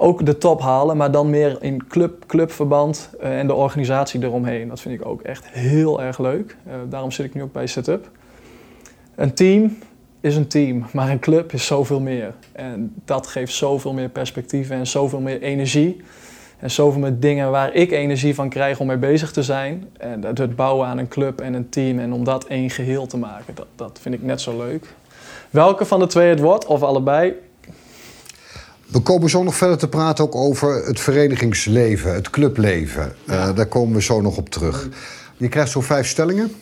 ook 0.00 0.26
de 0.26 0.38
top 0.38 0.60
halen, 0.60 0.96
maar 0.96 1.10
dan 1.10 1.30
meer 1.30 1.56
in 1.60 1.86
club, 1.86 2.26
clubverband 2.26 3.10
eh, 3.20 3.38
en 3.38 3.46
de 3.46 3.54
organisatie 3.54 4.22
eromheen. 4.22 4.68
Dat 4.68 4.80
vind 4.80 5.00
ik 5.00 5.06
ook 5.06 5.22
echt 5.22 5.48
heel 5.48 6.02
erg 6.02 6.18
leuk. 6.18 6.56
Eh, 6.66 6.74
daarom 6.88 7.10
zit 7.10 7.26
ik 7.26 7.34
nu 7.34 7.42
ook 7.42 7.52
bij 7.52 7.66
Setup. 7.66 8.10
Een 9.14 9.34
team 9.34 9.78
is 10.20 10.36
een 10.36 10.46
team, 10.46 10.86
maar 10.92 11.10
een 11.10 11.18
club 11.18 11.52
is 11.52 11.66
zoveel 11.66 12.00
meer. 12.00 12.34
En 12.52 12.94
dat 13.04 13.26
geeft 13.26 13.52
zoveel 13.52 13.92
meer 13.92 14.08
perspectief 14.08 14.70
en 14.70 14.86
zoveel 14.86 15.20
meer 15.20 15.42
energie. 15.42 16.00
En 16.60 16.70
zoveel 16.70 17.00
meer 17.00 17.18
dingen 17.18 17.50
waar 17.50 17.74
ik 17.74 17.90
energie 17.90 18.34
van 18.34 18.48
krijg 18.48 18.80
om 18.80 18.86
mee 18.86 18.96
bezig 18.96 19.32
te 19.32 19.42
zijn. 19.42 19.88
En 19.98 20.24
het- 20.24 20.56
bouwen 20.56 20.86
aan 20.86 20.98
een 20.98 21.08
club 21.08 21.40
en 21.40 21.54
een 21.54 21.68
team 21.68 21.98
en 21.98 22.12
om 22.12 22.24
dat 22.24 22.44
één 22.44 22.70
geheel 22.70 23.06
te 23.06 23.16
maken, 23.16 23.54
dat, 23.54 23.66
dat 23.76 23.98
vind 24.02 24.14
ik 24.14 24.22
net 24.22 24.40
zo 24.40 24.56
leuk. 24.56 24.86
Welke 25.50 25.84
van 25.84 25.98
de 26.00 26.06
twee 26.06 26.28
het 26.28 26.40
wordt, 26.40 26.66
of 26.66 26.82
allebei, 26.82 27.34
We 28.86 29.00
komen 29.00 29.30
zo 29.30 29.42
nog 29.42 29.54
verder 29.54 29.78
te 29.78 29.88
praten 29.88 30.24
ook 30.24 30.34
over 30.34 30.86
het 30.86 31.00
verenigingsleven, 31.00 32.14
het 32.14 32.30
clubleven. 32.30 33.12
Eh, 33.26 33.54
daar 33.54 33.66
komen 33.66 33.94
we 33.94 34.02
zo 34.02 34.20
nog 34.20 34.36
op 34.36 34.48
terug. 34.48 34.88
Je 35.36 35.48
krijgt 35.48 35.70
zo 35.70 35.80
vijf 35.80 36.06
stellingen. 36.06 36.52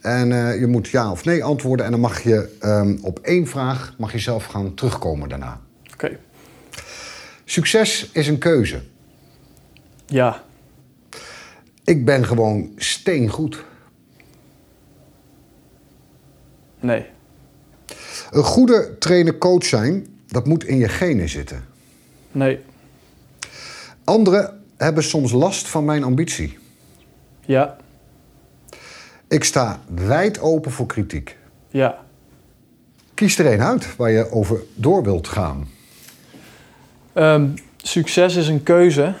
En 0.00 0.32
eh, 0.32 0.60
je 0.60 0.66
moet 0.66 0.88
ja 0.88 1.10
of 1.10 1.24
nee 1.24 1.44
antwoorden. 1.44 1.84
En 1.86 1.92
dan 1.92 2.00
mag 2.00 2.22
je 2.22 2.48
ehm, 2.60 2.96
op 3.02 3.18
één 3.18 3.46
vraag 3.46 3.94
mag 3.98 4.12
je 4.12 4.18
zelf 4.18 4.44
gaan 4.44 4.74
terugkomen 4.74 5.28
daarna. 5.28 5.60
Oké. 5.92 6.18
Succes 7.44 8.10
is 8.12 8.28
een 8.28 8.38
keuze. 8.38 8.80
Ja. 10.12 10.42
Ik 11.84 12.04
ben 12.04 12.24
gewoon 12.24 12.72
steengoed. 12.76 13.64
Nee. 16.80 17.06
Een 18.30 18.44
goede 18.44 18.96
trainer-coach 18.98 19.64
zijn, 19.64 20.06
dat 20.26 20.46
moet 20.46 20.64
in 20.64 20.76
je 20.76 20.88
genen 20.88 21.28
zitten. 21.28 21.64
Nee. 22.32 22.60
Anderen 24.04 24.62
hebben 24.76 25.02
soms 25.02 25.32
last 25.32 25.68
van 25.68 25.84
mijn 25.84 26.04
ambitie. 26.04 26.58
Ja. 27.40 27.76
Ik 29.28 29.44
sta 29.44 29.80
wijd 29.94 30.40
open 30.40 30.70
voor 30.70 30.86
kritiek. 30.86 31.36
Ja. 31.68 31.98
Kies 33.14 33.38
er 33.38 33.46
één 33.46 33.62
uit 33.62 33.96
waar 33.96 34.10
je 34.10 34.30
over 34.30 34.62
door 34.74 35.02
wilt 35.02 35.28
gaan. 35.28 35.68
Ehm, 37.12 37.48
succes 37.76 38.36
is 38.36 38.48
een 38.48 38.62
keuze. 38.62 39.14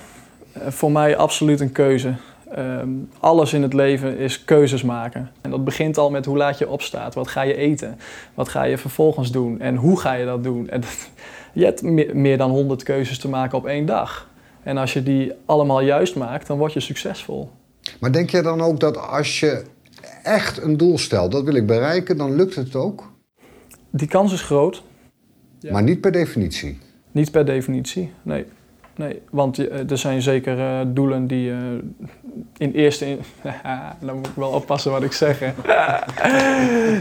Eh, 0.52 0.68
voor 0.68 0.92
mij 0.92 1.16
absoluut 1.16 1.60
een 1.60 1.72
keuze. 1.72 2.14
Ehm, 2.54 2.88
alles 3.20 3.52
in 3.52 3.62
het 3.62 3.72
leven 3.72 4.18
is 4.18 4.44
keuzes 4.44 4.82
maken. 4.82 5.30
En 5.40 5.50
dat 5.50 5.64
begint 5.64 5.98
al 5.98 6.10
met 6.10 6.24
hoe 6.24 6.36
laat 6.36 6.58
je 6.58 6.68
opstaat. 6.68 7.14
Wat 7.14 7.28
ga 7.28 7.42
je 7.42 7.54
eten? 7.56 7.98
Wat 8.34 8.48
ga 8.48 8.62
je 8.62 8.78
vervolgens 8.78 9.30
doen? 9.30 9.60
En 9.60 9.76
hoe 9.76 10.00
ga 10.00 10.12
je 10.12 10.24
dat 10.24 10.42
doen? 10.42 10.68
En 10.68 10.82
je 11.52 11.64
hebt 11.64 11.82
me- 11.82 12.10
meer 12.14 12.38
dan 12.38 12.50
100 12.50 12.82
keuzes 12.82 13.18
te 13.18 13.28
maken 13.28 13.58
op 13.58 13.66
één 13.66 13.86
dag. 13.86 14.30
En 14.62 14.76
als 14.76 14.92
je 14.92 15.02
die 15.02 15.32
allemaal 15.46 15.80
juist 15.80 16.16
maakt, 16.16 16.46
dan 16.46 16.58
word 16.58 16.72
je 16.72 16.80
succesvol. 16.80 17.50
Maar 18.00 18.12
denk 18.12 18.30
jij 18.30 18.42
dan 18.42 18.60
ook 18.60 18.80
dat 18.80 18.96
als 19.08 19.40
je 19.40 19.62
echt 20.22 20.62
een 20.62 20.76
doel 20.76 20.98
stelt, 20.98 21.32
dat 21.32 21.44
wil 21.44 21.54
ik 21.54 21.66
bereiken, 21.66 22.16
dan 22.16 22.34
lukt 22.34 22.54
het 22.54 22.74
ook? 22.76 23.12
Die 23.90 24.08
kans 24.08 24.32
is 24.32 24.42
groot. 24.42 24.82
Ja. 25.58 25.72
Maar 25.72 25.82
niet 25.82 26.00
per 26.00 26.12
definitie. 26.12 26.78
Niet 27.12 27.30
per 27.30 27.44
definitie, 27.44 28.12
nee. 28.22 28.46
Nee. 28.96 29.22
Want 29.30 29.58
eh, 29.68 29.90
er 29.90 29.98
zijn 29.98 30.22
zeker 30.22 30.58
eh, 30.58 30.80
doelen 30.86 31.26
die 31.26 31.50
eh, 31.50 31.56
in 32.56 32.72
eerste... 32.72 33.06
In 33.06 33.20
dan 34.00 34.16
moet 34.16 34.26
ik 34.26 34.34
wel 34.34 34.50
oppassen 34.50 34.90
wat 34.90 35.02
ik 35.02 35.12
zeg. 35.12 35.38
hè. 35.40 35.52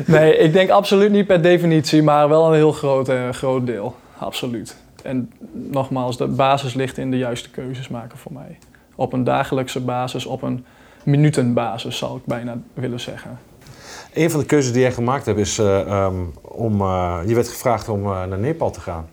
nee, 0.17 0.37
ik 0.37 0.53
denk 0.53 0.69
absoluut 0.69 1.11
niet 1.11 1.27
per 1.27 1.41
definitie, 1.41 2.03
maar 2.03 2.29
wel 2.29 2.47
een 2.47 2.53
heel 2.53 2.71
groot, 2.71 3.09
eh, 3.09 3.29
groot 3.29 3.65
deel. 3.65 3.95
Absoluut. 4.17 4.77
En 5.03 5.31
nogmaals, 5.51 6.17
de 6.17 6.27
basis 6.27 6.73
ligt 6.73 6.97
in 6.97 7.11
de 7.11 7.17
juiste 7.17 7.49
keuzes 7.49 7.87
maken 7.87 8.17
voor 8.17 8.33
mij. 8.33 8.57
Op 8.95 9.13
een 9.13 9.23
dagelijkse 9.23 9.79
basis, 9.79 10.25
op 10.25 10.41
een 10.41 10.65
minutenbasis 11.03 11.97
zou 11.97 12.17
ik 12.17 12.25
bijna 12.25 12.57
willen 12.73 12.99
zeggen. 12.99 13.39
Een 14.13 14.31
van 14.31 14.39
de 14.39 14.45
keuzes 14.45 14.71
die 14.71 14.81
jij 14.81 14.91
gemaakt 14.91 15.25
hebt 15.25 15.39
is 15.39 15.59
eh, 15.59 15.79
ehm, 15.79 16.15
om. 16.41 16.81
eh, 16.81 17.19
je 17.25 17.35
werd 17.35 17.47
gevraagd 17.47 17.89
om 17.89 18.03
eh, 18.05 18.25
naar 18.25 18.39
Nepal 18.39 18.71
te 18.71 18.81
gaan. 18.81 19.09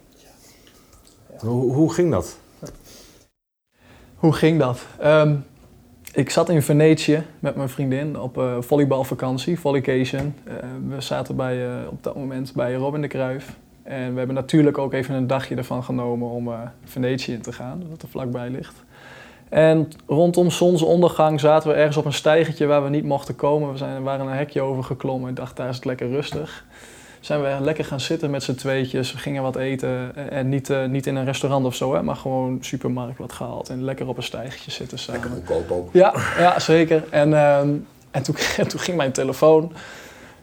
Hoe, 1.39 1.73
hoe 1.73 1.93
ging 1.93 2.11
dat? 2.11 2.39
Hoe 4.19 4.33
ging 4.33 4.59
dat? 4.59 4.87
Ehm, 4.99 5.35
ik 6.13 6.31
zat 6.31 6.49
in 6.49 6.63
Venetië 6.63 7.23
met 7.39 7.57
mijn 7.57 7.69
vriendin 7.69 8.21
op 8.21 8.39
eh, 8.39 8.57
volleybalvakantie, 8.61 9.61
volleycation. 9.61 10.35
Eh, 10.45 10.55
we 10.89 11.01
zaten 11.01 11.37
bij, 11.37 11.67
eh, 11.67 11.89
op 11.91 12.03
dat 12.03 12.17
moment 12.17 12.53
bij 12.55 12.75
Robin 12.75 13.01
de 13.01 13.09
Cruijff. 13.09 13.57
En 13.83 14.13
we 14.13 14.19
hebben 14.19 14.37
natuurlijk 14.37 14.79
ook 14.79 14.93
even 14.93 15.15
een 15.15 15.27
dagje 15.27 15.55
ervan 15.55 15.85
genomen 15.85 16.29
om 16.29 16.51
Venetië 16.85 17.33
in 17.33 17.43
te 17.43 17.53
gaan, 17.53 17.83
dat 17.91 18.03
er 18.03 18.09
vlakbij 18.09 18.51
ligt. 18.51 18.85
En 19.49 19.89
rondom 20.07 20.51
zonsondergang 20.51 21.41
zaten 21.41 21.69
we 21.69 21.75
ergens 21.75 21.97
op 21.97 22.05
een 22.05 22.13
stijgertje 22.13 22.67
waar 22.67 22.85
we 22.85 22.89
niet 22.89 23.05
mochten 23.05 23.37
komen. 23.37 23.73
We 23.73 23.79
zijn, 23.79 24.03
waren 24.03 24.27
een 24.27 24.37
hekje 24.37 24.61
overgeklommen. 24.61 25.31
Ik 25.31 25.37
dacht, 25.37 25.57
daar 25.57 25.69
is 25.69 25.77
het 25.77 25.85
lekker 25.85 26.09
rustig. 26.09 26.65
Zijn 27.21 27.43
we 27.43 27.57
lekker 27.61 27.85
gaan 27.85 28.01
zitten 28.01 28.31
met 28.31 28.43
z'n 28.43 28.55
tweetjes. 28.55 29.13
We 29.13 29.19
gingen 29.19 29.43
wat 29.43 29.57
eten. 29.57 30.17
En- 30.31 30.49
niet, 30.49 30.71
eh, 30.71 30.85
niet 30.85 31.07
in 31.07 31.17
een 31.17 31.25
restaurant 31.25 31.67
of 31.67 31.75
zo, 31.75 31.95
hè, 31.95 32.03
maar 32.03 32.17
gewoon 32.17 32.59
supermarkt 32.61 33.19
wat 33.19 33.33
gehaald. 33.33 33.69
En 33.69 33.85
lekker 33.85 34.09
op 34.09 34.17
een 34.17 34.23
stijgertje 34.23 34.71
zitten 34.71 34.99
samen. 34.99 35.21
Lekker 35.21 35.37
goedkoop 35.37 35.71
ook. 35.71 35.89
Ja, 35.93 36.15
ja 36.39 36.59
zeker. 36.59 37.05
En, 37.11 37.35
ehm, 37.35 37.69
en 38.11 38.23
toen, 38.23 38.35
toen 38.69 38.81
ging 38.81 38.97
mijn 38.97 39.13
telefoon. 39.13 39.73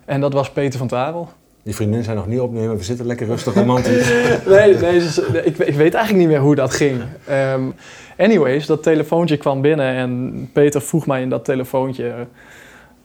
En 0.06 0.22
dat 0.22 0.34
was 0.34 0.52
Peter 0.52 0.80
van 0.80 0.88
Tarel. 0.88 1.30
Die 1.64 1.76
vriendin 1.76 2.04
zei 2.04 2.16
nog 2.16 2.28
niet 2.28 2.40
opnemen, 2.40 2.78
we 2.78 2.84
zitten 2.84 3.06
lekker 3.06 3.28
rustig 3.28 3.54
romantisch. 3.54 4.12
Nee, 4.46 4.78
nee 4.78 4.96
ik, 5.44 5.58
ik 5.58 5.76
weet 5.76 5.94
eigenlijk 5.94 6.16
niet 6.16 6.28
meer 6.28 6.40
hoe 6.40 6.56
dat 6.56 6.74
ging. 6.74 7.02
Ehm, 7.28 7.64
anyways, 8.18 8.66
dat 8.66 8.84
telefoontje 8.84 9.38
kwam 9.38 9.62
binnen 9.62 9.96
en 9.96 10.50
Peter 10.54 10.82
vroeg 10.82 11.08
mij 11.08 11.22
in 11.22 11.30
dat 11.30 11.46
telefoontje... 11.46 12.28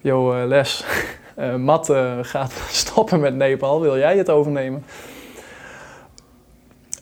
Yo, 0.00 0.33
eh, 0.33 0.47
Les, 0.47 0.85
eh, 1.41 1.55
Matt 1.55 1.89
eh, 1.89 2.19
gaat 2.23 2.53
stoppen 2.71 3.21
met 3.21 3.35
Nepal, 3.35 3.81
wil 3.81 3.99
jij 3.99 4.17
het 4.17 4.31
overnemen? 4.31 4.85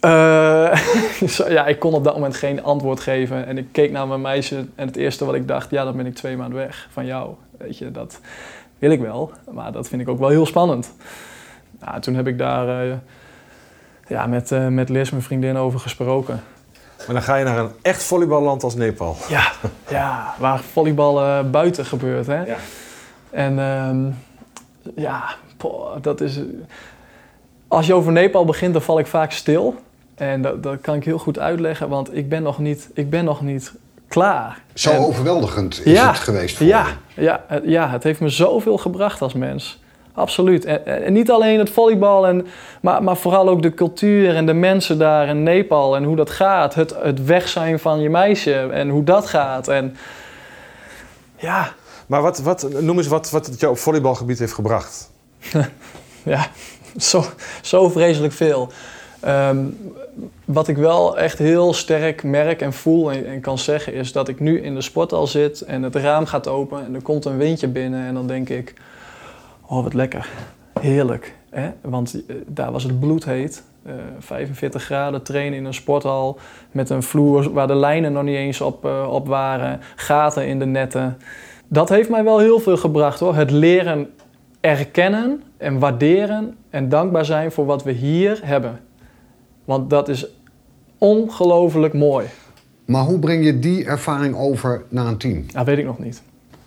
Eh, 0.01 0.73
ja, 1.57 1.67
ik 1.67 1.79
kon 1.79 1.95
op 1.95 2.05
dat 2.05 2.15
moment 2.15 2.37
geen 2.37 2.63
antwoord 2.63 3.01
geven. 3.01 3.47
En 3.47 3.59
ik 3.59 3.67
keek 3.73 3.91
naar 3.91 4.09
mijn 4.09 4.21
meisje 4.21 4.57
en 4.75 4.87
het 4.87 4.97
eerste 4.97 5.25
wat 5.25 5.35
ik 5.35 5.49
dacht... 5.49 5.71
ja, 5.71 5.85
dan 5.85 5.97
ben 5.97 6.07
ik 6.07 6.15
twee 6.15 6.37
maanden 6.37 6.59
weg 6.59 6.89
van 6.91 7.07
jou. 7.07 7.35
Weet 7.57 7.79
je, 7.79 7.91
dat 7.91 8.21
wil 8.79 8.91
ik 8.91 9.01
wel. 9.01 9.33
Maar 9.51 9.73
dat 9.73 9.89
vind 9.89 10.03
ik 10.03 10.09
ook 10.09 10.19
wel 10.19 10.29
heel 10.29 10.47
spannend. 10.47 10.95
Nou, 11.81 12.01
toen 12.01 12.15
heb 12.15 12.27
ik 12.27 12.39
daar... 12.39 12.99
ja, 14.09 14.27
met, 14.27 14.53
eh, 14.53 14.67
met 14.67 14.89
Liz, 14.89 15.11
mijn 15.11 15.23
vriendin, 15.23 15.57
over 15.57 15.81
gesproken. 15.81 16.43
Maar 16.97 17.15
dan 17.15 17.23
ga 17.23 17.37
je 17.37 17.45
naar 17.45 17.59
een 17.59 17.71
echt 17.83 18.03
volleyballand 18.03 18.63
als 18.63 18.75
Nepal. 18.75 19.17
Ja, 19.29 19.53
ja 19.89 20.35
waar 20.39 20.61
volleybal 20.61 21.45
buiten 21.51 21.85
gebeurt. 21.85 22.27
Hè? 22.27 22.45
Ja. 22.45 22.57
En 23.31 23.59
ehm, 23.59 24.11
ja, 24.97 25.25
poh, 25.57 25.91
dat 26.01 26.21
is... 26.21 26.41
Als 27.69 27.87
je 27.87 27.95
over 27.95 28.13
Nepal 28.13 28.45
begint, 28.45 28.73
dan 28.73 28.83
val 28.83 28.99
ik 28.99 29.07
vaak 29.07 29.33
stil. 29.33 29.75
En 30.15 30.43
dat, 30.43 30.63
dat 30.63 30.81
kan 30.81 30.95
ik 30.95 31.05
heel 31.05 31.19
goed 31.19 31.39
uitleggen, 31.39 31.89
want 31.89 32.17
ik 32.17 32.29
ben 32.29 32.43
nog 32.43 32.59
niet, 32.59 32.91
ik 32.95 33.11
ben 33.11 33.25
nog 33.25 33.41
niet 33.43 33.73
klaar. 34.09 34.59
Zo 34.75 34.91
En- 34.91 34.99
overweldigend 34.99 35.81
is 35.87 35.93
Ja, 35.93 36.09
het 36.09 36.17
geweest 36.19 36.57
voor 36.57 36.67
Ja, 36.67 36.87
je. 37.15 37.23
ja, 37.23 37.45
het- 37.47 37.63
ja, 37.67 37.89
het 37.91 38.03
heeft 38.03 38.21
me 38.21 38.29
zoveel 38.29 38.79
gebracht 38.79 39.23
als 39.23 39.33
mens. 39.35 39.81
Absoluut. 40.13 40.65
En, 40.65 40.87
en- 40.87 41.03
en 41.05 41.13
niet 41.13 41.31
alleen 41.31 41.59
het 41.59 41.71
volleybal, 41.71 42.27
en, 42.27 42.47
maar, 42.81 43.03
maar 43.03 43.17
vooral 43.17 43.49
ook 43.49 43.63
de 43.63 43.75
cultuur 43.75 44.35
en 44.37 44.47
de 44.47 44.53
mensen 44.53 44.99
daar 44.99 45.29
in 45.29 45.43
Nepal 45.43 45.97
en 45.97 46.05
hoe 46.05 46.17
dat 46.17 46.31
gaat. 46.31 46.75
Het, 46.75 46.95
het 47.03 47.25
weg 47.25 47.49
zijn 47.49 47.79
van 47.79 48.01
je 48.01 48.11
meisje 48.11 48.55
en 48.55 48.89
hoe 48.89 49.05
dat 49.05 49.27
gaat. 49.27 49.69
En 49.69 49.97
ja, 51.37 51.73
Maar 52.09 52.23
wat, 52.23 52.39
wat, 52.39 52.81
noem 52.81 52.97
eens 52.97 53.07
wat, 53.07 53.31
wat 53.31 53.47
het 53.47 53.61
jou 53.61 53.73
op 53.73 53.79
volleybalgebied 53.79 54.39
heeft 54.39 54.53
gebracht. 54.53 55.11
ja 56.23 56.51
zo, 56.97 57.25
zo 57.63 57.89
vreselijk 57.89 58.33
veel. 58.33 58.69
Ehm, 59.21 59.65
wat 60.45 60.69
ik 60.69 60.77
wel 60.77 61.19
echt 61.19 61.39
heel 61.39 61.73
sterk 61.73 62.23
merk 62.23 62.61
en 62.61 62.73
voel 62.73 63.13
en, 63.13 63.27
en 63.27 63.41
kan 63.41 63.59
zeggen 63.59 63.93
is 63.93 64.13
dat 64.13 64.29
ik 64.29 64.41
nu 64.41 64.61
in 64.61 64.75
de 64.75 64.81
sporthal 64.81 65.27
zit 65.27 65.61
en 65.61 65.83
het 65.83 65.95
raam 65.95 66.27
gaat 66.27 66.49
open 66.49 66.85
en 66.85 66.95
er 66.95 67.03
komt 67.03 67.25
een 67.25 67.37
windje 67.37 67.69
binnen 67.69 68.07
en 68.07 68.15
dan 68.15 68.27
denk 68.27 68.49
ik, 68.49 68.75
oh 69.67 69.83
wat 69.83 69.95
lekker, 69.95 70.29
heerlijk. 70.81 71.35
Hè? 71.51 71.71
Want 71.81 72.23
eh, 72.27 72.37
daar 72.47 72.73
was 72.73 72.83
het 72.83 73.01
bloedheet, 73.01 73.63
eh 73.83 73.93
45 74.19 74.83
graden, 74.83 75.23
trainen 75.23 75.59
in 75.59 75.65
een 75.65 75.75
sporthal 75.75 76.39
met 76.71 76.91
een 76.91 77.03
vloer 77.03 77.53
waar 77.53 77.67
de 77.67 77.75
lijnen 77.75 78.13
nog 78.13 78.23
niet 78.23 78.37
eens 78.37 78.61
op, 78.61 78.85
eh, 78.85 79.09
op 79.11 79.27
waren, 79.27 79.81
gaten 79.97 80.47
in 80.47 80.59
de 80.59 80.67
netten. 80.67 81.19
Dat 81.69 81.89
heeft 81.89 82.09
mij 82.09 82.25
wel 82.25 82.39
heel 82.39 82.61
veel 82.61 82.77
gebracht 82.77 83.21
hoor, 83.21 83.35
het 83.35 83.51
leren 83.51 84.11
erkennen 84.61 85.43
en 85.57 85.79
waarderen 85.79 86.57
en 86.71 86.89
dankbaar 86.89 87.25
zijn 87.25 87.53
voor 87.53 87.67
wat 87.67 87.83
we 87.83 87.93
hier 87.93 88.41
hebben. 88.43 88.81
Want 89.65 89.91
dat 89.91 90.09
is 90.09 90.27
ongelooflijk 90.99 91.95
mooi. 91.95 92.27
Maar 92.85 93.05
hoe 93.05 93.19
breng 93.19 93.45
je 93.45 93.59
die 93.59 93.85
ervaring 93.85 94.37
over 94.37 94.83
naar 94.89 95.07
een 95.07 95.17
team? 95.17 95.45
Dat 95.53 95.67
weet 95.67 95.79
ik 95.79 95.85
nog 95.85 95.99
niet. 95.99 96.23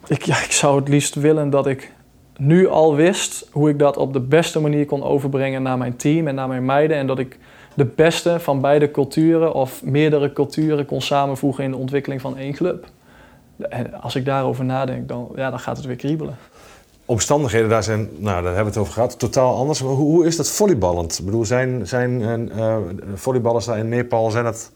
Ik, 0.08 0.22
ja, 0.22 0.36
ik 0.44 0.52
zou 0.52 0.80
het 0.80 0.88
liefst 0.88 1.16
willen 1.16 1.50
dat 1.50 1.68
ik 1.68 1.92
nu 2.38 2.68
al 2.68 2.96
wist 2.96 3.48
hoe 3.52 3.70
ik 3.70 3.80
dat 3.80 3.98
op 3.98 4.14
de 4.14 4.20
beste 4.20 4.60
manier 4.60 4.86
kon 4.86 5.04
overbrengen 5.04 5.62
naar 5.62 5.78
mijn 5.78 5.96
team 5.96 6.28
en 6.28 6.36
naar 6.36 6.48
mijn 6.48 6.66
meiden. 6.66 6.98
En 6.98 7.08
dat 7.08 7.20
ik 7.20 7.38
de 7.76 7.86
beste 7.86 8.40
van 8.40 8.62
beide 8.62 8.92
culturen 8.92 9.54
of 9.54 9.84
meerdere 9.84 10.34
culturen 10.34 10.86
kon 10.86 11.02
samenvoegen 11.02 11.64
in 11.64 11.72
de 11.72 11.78
ontwikkeling 11.78 12.22
van 12.22 12.38
één 12.38 12.54
club. 12.54 12.88
En 13.70 14.02
als 14.02 14.16
ik 14.16 14.26
daarover 14.26 14.66
nadenk, 14.66 15.08
dan, 15.08 15.30
ja, 15.36 15.50
dan 15.50 15.60
gaat 15.60 15.78
het 15.78 15.86
weer 15.86 15.96
kriebelen. 15.96 16.36
Omstandigheden 17.06 17.70
daar 17.70 17.84
zijn, 17.84 18.10
nou 18.18 18.36
daar 18.44 18.54
hebben 18.56 18.64
we 18.64 18.70
het 18.70 18.78
over 18.78 18.94
gehad, 18.94 19.20
totaal 19.20 19.56
anders. 19.56 19.82
Maar 19.84 19.92
hoe, 19.94 20.12
hoe 20.12 20.26
is 20.26 20.38
dat 20.38 20.50
volleyballend? 20.50 21.20
Ik 21.20 21.26
bedoel, 21.26 21.46
zijn, 21.46 21.88
zijn 21.88 22.22
eh, 22.22 22.34
eh, 22.66 22.78
volleyballers 23.14 23.66
daar 23.66 23.78
in 23.78 23.90
Nepal, 23.90 24.32
zijn 24.32 24.46
het, 24.46 24.72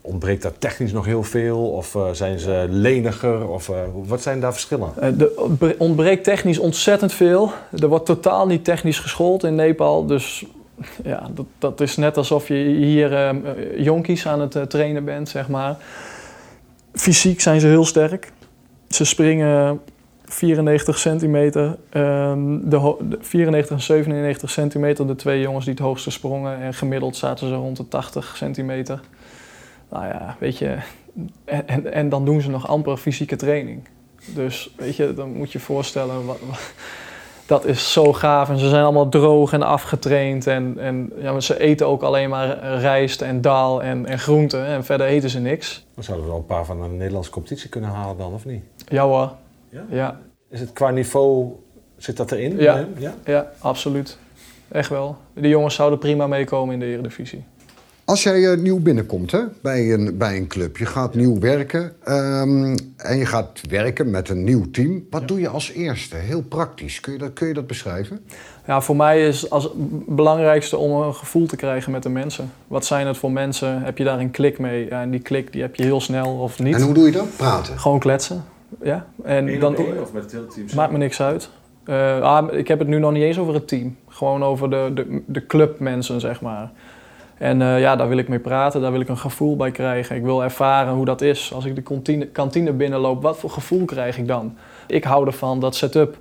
ontbreekt 0.00 0.42
daar 0.42 0.58
technisch 0.58 0.92
nog 0.92 1.04
heel 1.04 1.22
veel? 1.22 1.70
Of 1.70 1.94
eh, 1.94 2.10
zijn 2.12 2.38
ze 2.38 2.66
leniger? 2.70 3.48
Of 3.48 3.68
eh, 3.68 3.76
wat 4.06 4.22
zijn 4.22 4.40
daar 4.40 4.52
verschillen? 4.52 4.88
Eh, 5.00 5.20
Er 5.20 5.30
ontbre- 5.36 5.74
ontbreekt 5.78 6.24
technisch 6.24 6.58
ontzettend 6.58 7.12
veel. 7.12 7.50
Er 7.80 7.88
wordt 7.88 8.06
totaal 8.06 8.46
niet 8.46 8.64
technisch 8.64 8.98
geschoold 8.98 9.44
in 9.44 9.54
Nepal. 9.54 10.06
Dus 10.06 10.44
ja, 11.04 11.28
dat, 11.34 11.46
dat 11.58 11.80
is 11.80 11.96
net 11.96 12.16
alsof 12.16 12.48
je 12.48 12.54
hier 12.54 13.12
eh, 13.12 13.28
eh, 13.28 13.36
jonkies 13.76 14.26
aan 14.26 14.40
het 14.40 14.54
eh, 14.56 14.62
trainen 14.62 15.04
bent, 15.04 15.28
zeg 15.28 15.48
maar. 15.48 15.76
Fysiek 17.02 17.40
zijn 17.40 17.60
ze 17.60 17.66
heel 17.66 17.84
sterk. 17.84 18.32
Ze 18.88 19.04
springen 19.04 19.80
94 20.24 20.98
centimeter. 20.98 21.76
ehm, 21.90 22.58
de, 22.62 22.76
ho- 22.76 22.98
de 23.08 23.18
94 23.20 23.76
en 23.76 23.82
97 23.82 24.50
centimeter, 24.50 25.06
de 25.06 25.14
twee 25.16 25.40
jongens 25.40 25.64
die 25.64 25.74
het 25.74 25.82
hoogste 25.82 26.10
sprongen. 26.10 26.60
En 26.60 26.74
gemiddeld 26.74 27.16
zaten 27.16 27.48
ze 27.48 27.54
rond 27.54 27.76
de 27.76 27.88
80 27.88 28.36
centimeter. 28.36 29.00
Nou 29.90 30.04
ja, 30.06 30.36
weet 30.38 30.58
je. 30.58 30.76
En, 31.44 31.92
en, 31.92 32.08
dan 32.08 32.24
doen 32.24 32.40
ze 32.40 32.50
nog 32.50 32.68
amper 32.68 32.96
fysieke 32.96 33.36
training. 33.36 33.88
Dus 34.34 34.74
weet 34.76 34.96
je, 34.96 35.14
dan 35.14 35.32
moet 35.36 35.52
je 35.52 35.58
voorstellen, 35.60 36.26
wat, 36.26 36.38
dat 37.46 37.64
is 37.64 37.92
zo 37.92 38.12
gaaf. 38.12 38.48
En 38.48 38.58
ze 38.58 38.68
zijn 38.68 38.84
allemaal 38.84 39.08
droog 39.08 39.52
en 39.52 39.62
afgetraind. 39.62 40.46
En, 40.46 40.74
en 40.78 41.12
ja, 41.20 41.40
ze 41.40 41.60
eten 41.60 41.86
ook 41.86 42.02
alleen 42.02 42.28
maar 42.28 42.58
rijst 42.78 43.22
en 43.22 43.40
daal 43.40 43.82
en, 43.82 44.06
en 44.06 44.18
groenten. 44.18 44.66
En 44.66 44.84
verder 44.84 45.06
eten 45.06 45.30
ze 45.30 45.40
niks. 45.40 45.86
Dan 46.02 46.10
zouden 46.10 46.26
we 46.26 46.32
wel 46.32 46.42
een 46.42 46.56
paar 46.56 46.64
van 46.64 46.82
een 46.82 46.96
Nederlandse 46.96 47.30
competitie 47.30 47.68
kunnen 47.68 47.90
halen 47.90 48.16
dan, 48.16 48.32
of 48.32 48.44
niet? 48.44 48.62
Ja 48.88 49.04
hoor. 49.04 49.32
Ja? 49.68 49.84
Ja, 49.90 50.20
Is 50.48 50.60
het 50.60 50.72
qua 50.72 50.90
niveau, 50.90 51.52
zit 51.96 52.16
dat 52.16 52.32
erin? 52.32 52.56
Ja. 52.58 52.86
ja? 52.98 53.14
ja, 53.24 53.52
absoluut. 53.58 54.18
Echt 54.68 54.88
wel. 54.88 55.16
Die 55.32 55.48
jongens 55.48 55.74
zouden 55.74 55.98
prima 55.98 56.26
meekomen 56.26 56.74
in 56.74 56.80
de 56.80 56.86
Eredivisie. 56.86 57.44
Als 58.04 58.22
jij 58.22 58.52
eh, 58.52 58.58
nieuw 58.58 58.80
binnenkomt 58.80 59.30
hè, 59.30 59.40
bij, 59.60 59.92
een, 59.92 60.18
bij 60.18 60.36
een 60.36 60.46
club, 60.46 60.76
je 60.76 60.86
gaat 60.86 61.14
nieuw 61.14 61.38
werken 61.38 61.92
ehm, 62.04 62.76
en 62.96 63.16
je 63.16 63.26
gaat 63.26 63.60
werken 63.68 64.10
met 64.10 64.28
een 64.28 64.44
nieuw 64.44 64.70
team. 64.70 65.06
Wat 65.10 65.28
doe 65.28 65.40
je 65.40 65.48
als 65.48 65.72
eerste? 65.72 66.16
Heel 66.16 66.42
praktisch. 66.42 67.00
Kun 67.00 67.12
je 67.12 67.18
dat, 67.18 67.32
kun 67.32 67.46
je 67.46 67.54
dat 67.54 67.66
beschrijven? 67.66 68.24
Ja, 68.66 68.80
voor 68.80 68.96
mij 68.96 69.26
is 69.26 69.50
als 69.50 69.64
het 69.64 69.72
belangrijkste 70.06 70.76
om 70.76 71.02
een 71.02 71.14
gevoel 71.14 71.46
te 71.46 71.56
krijgen 71.56 71.92
met 71.92 72.02
de 72.02 72.08
mensen. 72.08 72.52
Wat 72.66 72.84
zijn 72.84 73.06
het 73.06 73.16
voor 73.16 73.32
mensen? 73.32 73.82
Heb 73.82 73.98
je 73.98 74.04
daar 74.04 74.18
een 74.18 74.30
klik 74.30 74.58
mee? 74.58 74.86
Ja, 74.88 75.02
en 75.02 75.10
die 75.10 75.20
klik 75.20 75.52
die 75.52 75.62
heb 75.62 75.74
je 75.74 75.82
heel 75.82 76.00
snel 76.00 76.38
of 76.38 76.58
niet. 76.58 76.74
En 76.74 76.82
hoe 76.82 76.94
doe 76.94 77.06
je 77.06 77.12
dat? 77.12 77.36
Praten. 77.36 77.78
Gewoon 77.78 77.98
kletsen. 77.98 78.44
Ja. 78.82 79.06
En 79.24 79.60
dan 79.60 79.76
of 79.76 80.12
met 80.12 80.22
het 80.22 80.32
hele 80.32 80.46
team? 80.46 80.66
maakt 80.74 80.92
me 80.92 80.98
niks 80.98 81.20
uit. 81.20 81.50
Eh, 81.84 82.20
ah, 82.20 82.54
ik 82.54 82.68
heb 82.68 82.78
het 82.78 82.88
nu 82.88 82.98
nog 82.98 83.12
niet 83.12 83.22
eens 83.22 83.38
over 83.38 83.54
het 83.54 83.68
team. 83.68 83.96
Gewoon 84.08 84.44
over 84.44 84.70
de, 84.70 84.90
de, 84.94 85.22
de 85.26 85.46
clubmensen, 85.46 86.20
zeg 86.20 86.40
maar. 86.40 86.70
En 87.42 87.62
eh, 87.62 87.80
ja, 87.80 87.96
daar 87.96 88.08
wil 88.08 88.18
ik 88.18 88.28
mee 88.28 88.38
praten, 88.38 88.80
daar 88.80 88.92
wil 88.92 89.00
ik 89.00 89.08
een 89.08 89.18
gevoel 89.18 89.56
bij 89.56 89.70
krijgen. 89.70 90.16
Ik 90.16 90.22
wil 90.22 90.42
ervaren 90.42 90.94
hoe 90.94 91.04
dat 91.04 91.20
is. 91.20 91.52
Als 91.54 91.64
ik 91.64 91.74
de 91.74 91.82
kantine, 91.82 92.26
kantine 92.26 92.72
binnenloop, 92.72 93.22
wat 93.22 93.38
voor 93.38 93.50
gevoel 93.50 93.84
krijg 93.84 94.18
ik 94.18 94.26
dan? 94.26 94.56
Ik 94.86 95.04
hou 95.04 95.26
ervan 95.26 95.60
dat 95.60 95.74
setup 95.74 96.16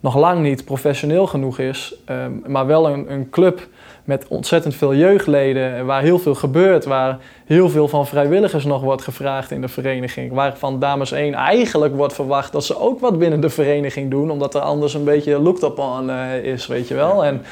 nog 0.00 0.16
lang 0.16 0.42
niet 0.42 0.64
professioneel 0.64 1.26
genoeg 1.26 1.58
is, 1.58 1.94
ehm, 2.04 2.32
maar 2.46 2.66
wel 2.66 2.88
een, 2.88 3.12
een 3.12 3.30
club 3.30 3.68
met 4.04 4.26
ontzettend 4.28 4.74
veel 4.74 4.94
jeugdleden, 4.94 5.86
waar 5.86 6.02
heel 6.02 6.18
veel 6.18 6.34
gebeurt, 6.34 6.84
waar 6.84 7.18
heel 7.44 7.68
veel 7.68 7.88
van 7.88 8.06
vrijwilligers 8.06 8.64
nog 8.64 8.82
wordt 8.82 9.02
gevraagd 9.02 9.50
in 9.50 9.60
de 9.60 9.68
vereniging. 9.68 10.32
Waarvan 10.32 10.80
dames 10.80 11.12
1 11.12 11.34
eigenlijk 11.34 11.94
wordt 11.94 12.14
verwacht 12.14 12.52
dat 12.52 12.64
ze 12.64 12.78
ook 12.78 13.00
wat 13.00 13.18
binnen 13.18 13.40
de 13.40 13.50
vereniging 13.50 14.10
doen, 14.10 14.30
omdat 14.30 14.54
er 14.54 14.60
anders 14.60 14.94
een 14.94 15.04
beetje 15.04 15.38
looked 15.38 15.62
upon 15.62 16.08
uh, 16.08 16.44
is, 16.44 16.66
weet 16.66 16.88
je 16.88 16.94
wel. 16.94 17.24
En 17.24 17.42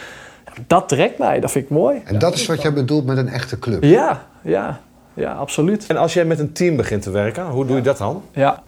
dat 0.67 0.89
trekt 0.89 1.19
mij, 1.19 1.41
dat 1.41 1.51
vind 1.51 1.65
ik 1.65 1.71
mooi. 1.71 2.01
En 2.05 2.19
dat 2.19 2.35
is 2.35 2.47
wat 2.47 2.63
jij 2.63 2.73
bedoelt 2.73 3.07
met 3.07 3.17
een 3.17 3.29
echte 3.29 3.59
club? 3.59 3.83
Ja, 3.83 4.27
ja, 4.43 4.81
ja, 5.15 5.33
absoluut. 5.33 5.87
En 5.87 5.97
als 5.97 6.15
jij 6.15 6.25
met 6.25 6.39
een 6.39 6.53
team 6.53 6.77
begint 6.77 7.03
te 7.03 7.11
werken, 7.11 7.47
hoe 7.47 7.67
doe 7.67 7.77
je 7.77 7.83
dat 7.83 7.99
dan? 7.99 8.23
Ja, 8.33 8.63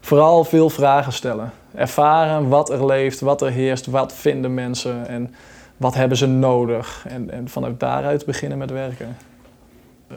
vooral 0.00 0.44
veel 0.44 0.70
vragen 0.70 1.12
stellen. 1.12 1.52
Ervaren 1.74 2.48
wat 2.48 2.70
er 2.70 2.86
leeft, 2.86 3.20
wat 3.20 3.42
er 3.42 3.50
heerst, 3.50 3.86
wat 3.86 4.12
vinden 4.12 4.54
mensen 4.54 5.08
en 5.08 5.34
wat 5.76 5.94
hebben 5.94 6.18
ze 6.18 6.26
nodig. 6.26 7.04
En, 7.08 7.30
en 7.30 7.48
vanuit 7.48 7.80
daaruit 7.80 8.26
beginnen 8.26 8.58
met 8.58 8.70
werken. 8.70 9.16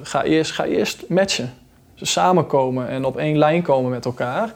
Ga 0.02 0.24
eerst, 0.24 0.52
ga 0.52 0.66
eerst 0.66 1.10
matchen. 1.10 1.54
Dus 1.96 2.12
samenkomen 2.12 2.88
en 2.88 3.06
op 3.06 3.18
één 3.18 3.38
lijn 3.38 3.62
komen 3.62 3.92
met 3.92 4.06
elkaar. 4.06 4.54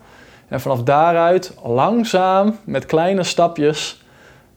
En 0.48 0.62
vanaf 0.62 0.84
daaruit 0.84 1.54
langzaam 1.64 2.58
met 2.64 2.86
kleine 2.86 3.24
stapjes 3.24 4.04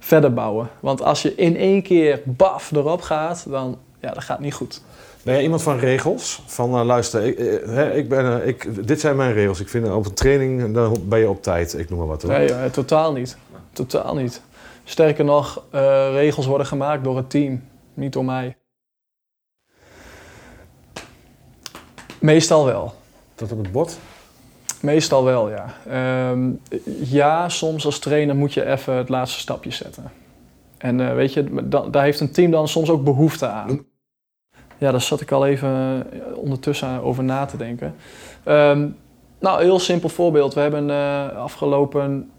verder 0.02 0.32
bouwen. 0.32 0.68
Want 0.80 1.02
als 1.02 1.22
je 1.22 1.34
in 1.34 1.56
één 1.56 1.82
keer 1.82 2.20
baf 2.24 2.72
erop 2.72 3.00
gaat, 3.00 3.44
dan 3.48 3.78
ja, 4.00 4.12
dat 4.12 4.22
gaat 4.22 4.40
niet 4.40 4.54
goed. 4.54 4.82
Ben 5.22 5.34
jij 5.34 5.42
iemand 5.42 5.62
van 5.62 5.78
regels? 5.78 6.42
Van 6.46 6.74
uh, 6.74 6.84
luister, 6.84 7.22
ik, 7.22 7.38
uh, 7.38 7.96
ik 7.96 8.08
ben, 8.08 8.24
uh, 8.24 8.46
ik, 8.46 8.86
dit 8.86 9.00
zijn 9.00 9.16
mijn 9.16 9.32
regels. 9.32 9.60
Ik 9.60 9.68
vind 9.68 9.90
op 9.90 10.06
een 10.06 10.14
training 10.14 10.74
dan 10.74 11.02
ben 11.08 11.18
je 11.18 11.28
op 11.28 11.42
tijd. 11.42 11.78
Ik 11.78 11.90
noem 11.90 11.98
maar 11.98 12.08
wat. 12.08 12.22
Hoor. 12.22 12.32
Nee, 12.32 12.70
totaal 12.70 13.12
niet. 13.12 13.36
Totaal 13.72 14.14
niet. 14.14 14.42
Sterker 14.84 15.24
nog, 15.24 15.62
regels 16.12 16.46
worden 16.46 16.66
gemaakt 16.66 17.04
door 17.04 17.16
het 17.16 17.30
team, 17.30 17.62
niet 17.94 18.12
door 18.12 18.24
mij. 18.24 18.56
Meestal 22.18 22.64
wel. 22.64 22.94
Tot 23.34 23.52
op 23.52 23.58
het 23.58 23.72
bord? 23.72 23.98
Meestal 24.82 25.24
wel, 25.24 25.50
ja. 25.50 25.74
Um, 26.30 26.60
ja, 27.00 27.48
soms 27.48 27.86
als 27.86 27.98
trainer 27.98 28.36
moet 28.36 28.54
je 28.54 28.70
even 28.70 28.94
het 28.94 29.08
laatste 29.08 29.40
stapje 29.40 29.70
zetten. 29.70 30.10
En 30.78 30.98
uh, 30.98 31.14
weet 31.14 31.32
je, 31.32 31.68
da 31.68 31.80
daar 31.80 32.02
heeft 32.02 32.20
een 32.20 32.32
team 32.32 32.50
dan 32.50 32.68
soms 32.68 32.90
ook 32.90 33.04
behoefte 33.04 33.46
aan. 33.46 33.84
Ja, 34.78 34.90
daar 34.90 35.00
zat 35.00 35.20
ik 35.20 35.32
al 35.32 35.46
even 35.46 36.06
ondertussen 36.34 37.02
over 37.02 37.24
na 37.24 37.44
te 37.44 37.56
denken. 37.56 37.94
Um, 38.48 38.96
nou, 39.38 39.62
heel 39.62 39.78
simpel 39.78 40.08
voorbeeld. 40.08 40.54
We 40.54 40.60
hebben 40.60 40.88
uh, 40.88 41.36
afgelopen 41.36 42.30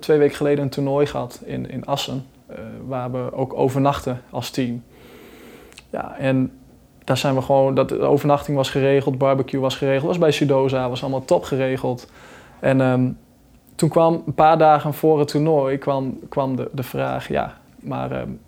twee 0.00 0.18
weken 0.18 0.36
geleden 0.36 0.64
een 0.64 0.70
toernooi 0.70 1.06
gehad 1.06 1.40
in, 1.44 1.70
in 1.70 1.84
Assen. 1.84 2.26
Waar 2.86 3.12
we 3.12 3.32
ook 3.32 3.54
overnachten 3.54 4.22
als 4.30 4.50
team. 4.50 4.84
Ja, 5.90 6.16
en 6.18 6.52
daar 7.06 7.16
zijn 7.16 7.34
we 7.34 7.42
gewoon, 7.42 7.74
dat, 7.74 7.88
de 7.88 8.00
overnachting 8.00 8.56
was 8.56 8.70
geregeld, 8.70 9.18
barbecue 9.18 9.60
was 9.60 9.76
geregeld, 9.76 10.06
was 10.06 10.18
bij 10.18 10.30
Sudoza, 10.30 10.88
was 10.88 11.02
allemaal 11.02 11.24
top 11.24 11.44
geregeld. 11.44 12.10
En 12.60 12.80
um, 12.80 13.18
toen 13.74 13.88
kwam 13.88 14.22
een 14.26 14.34
paar 14.34 14.58
dagen 14.58 14.94
voor 14.94 15.18
het 15.18 15.28
toernooi 15.28 15.78
kwam, 15.78 16.18
kwam 16.28 16.56
de, 16.56 16.68
de 16.72 16.82
vraag, 16.82 17.28
ja, 17.28 17.58
maar 17.80 18.20
um, 18.20 18.40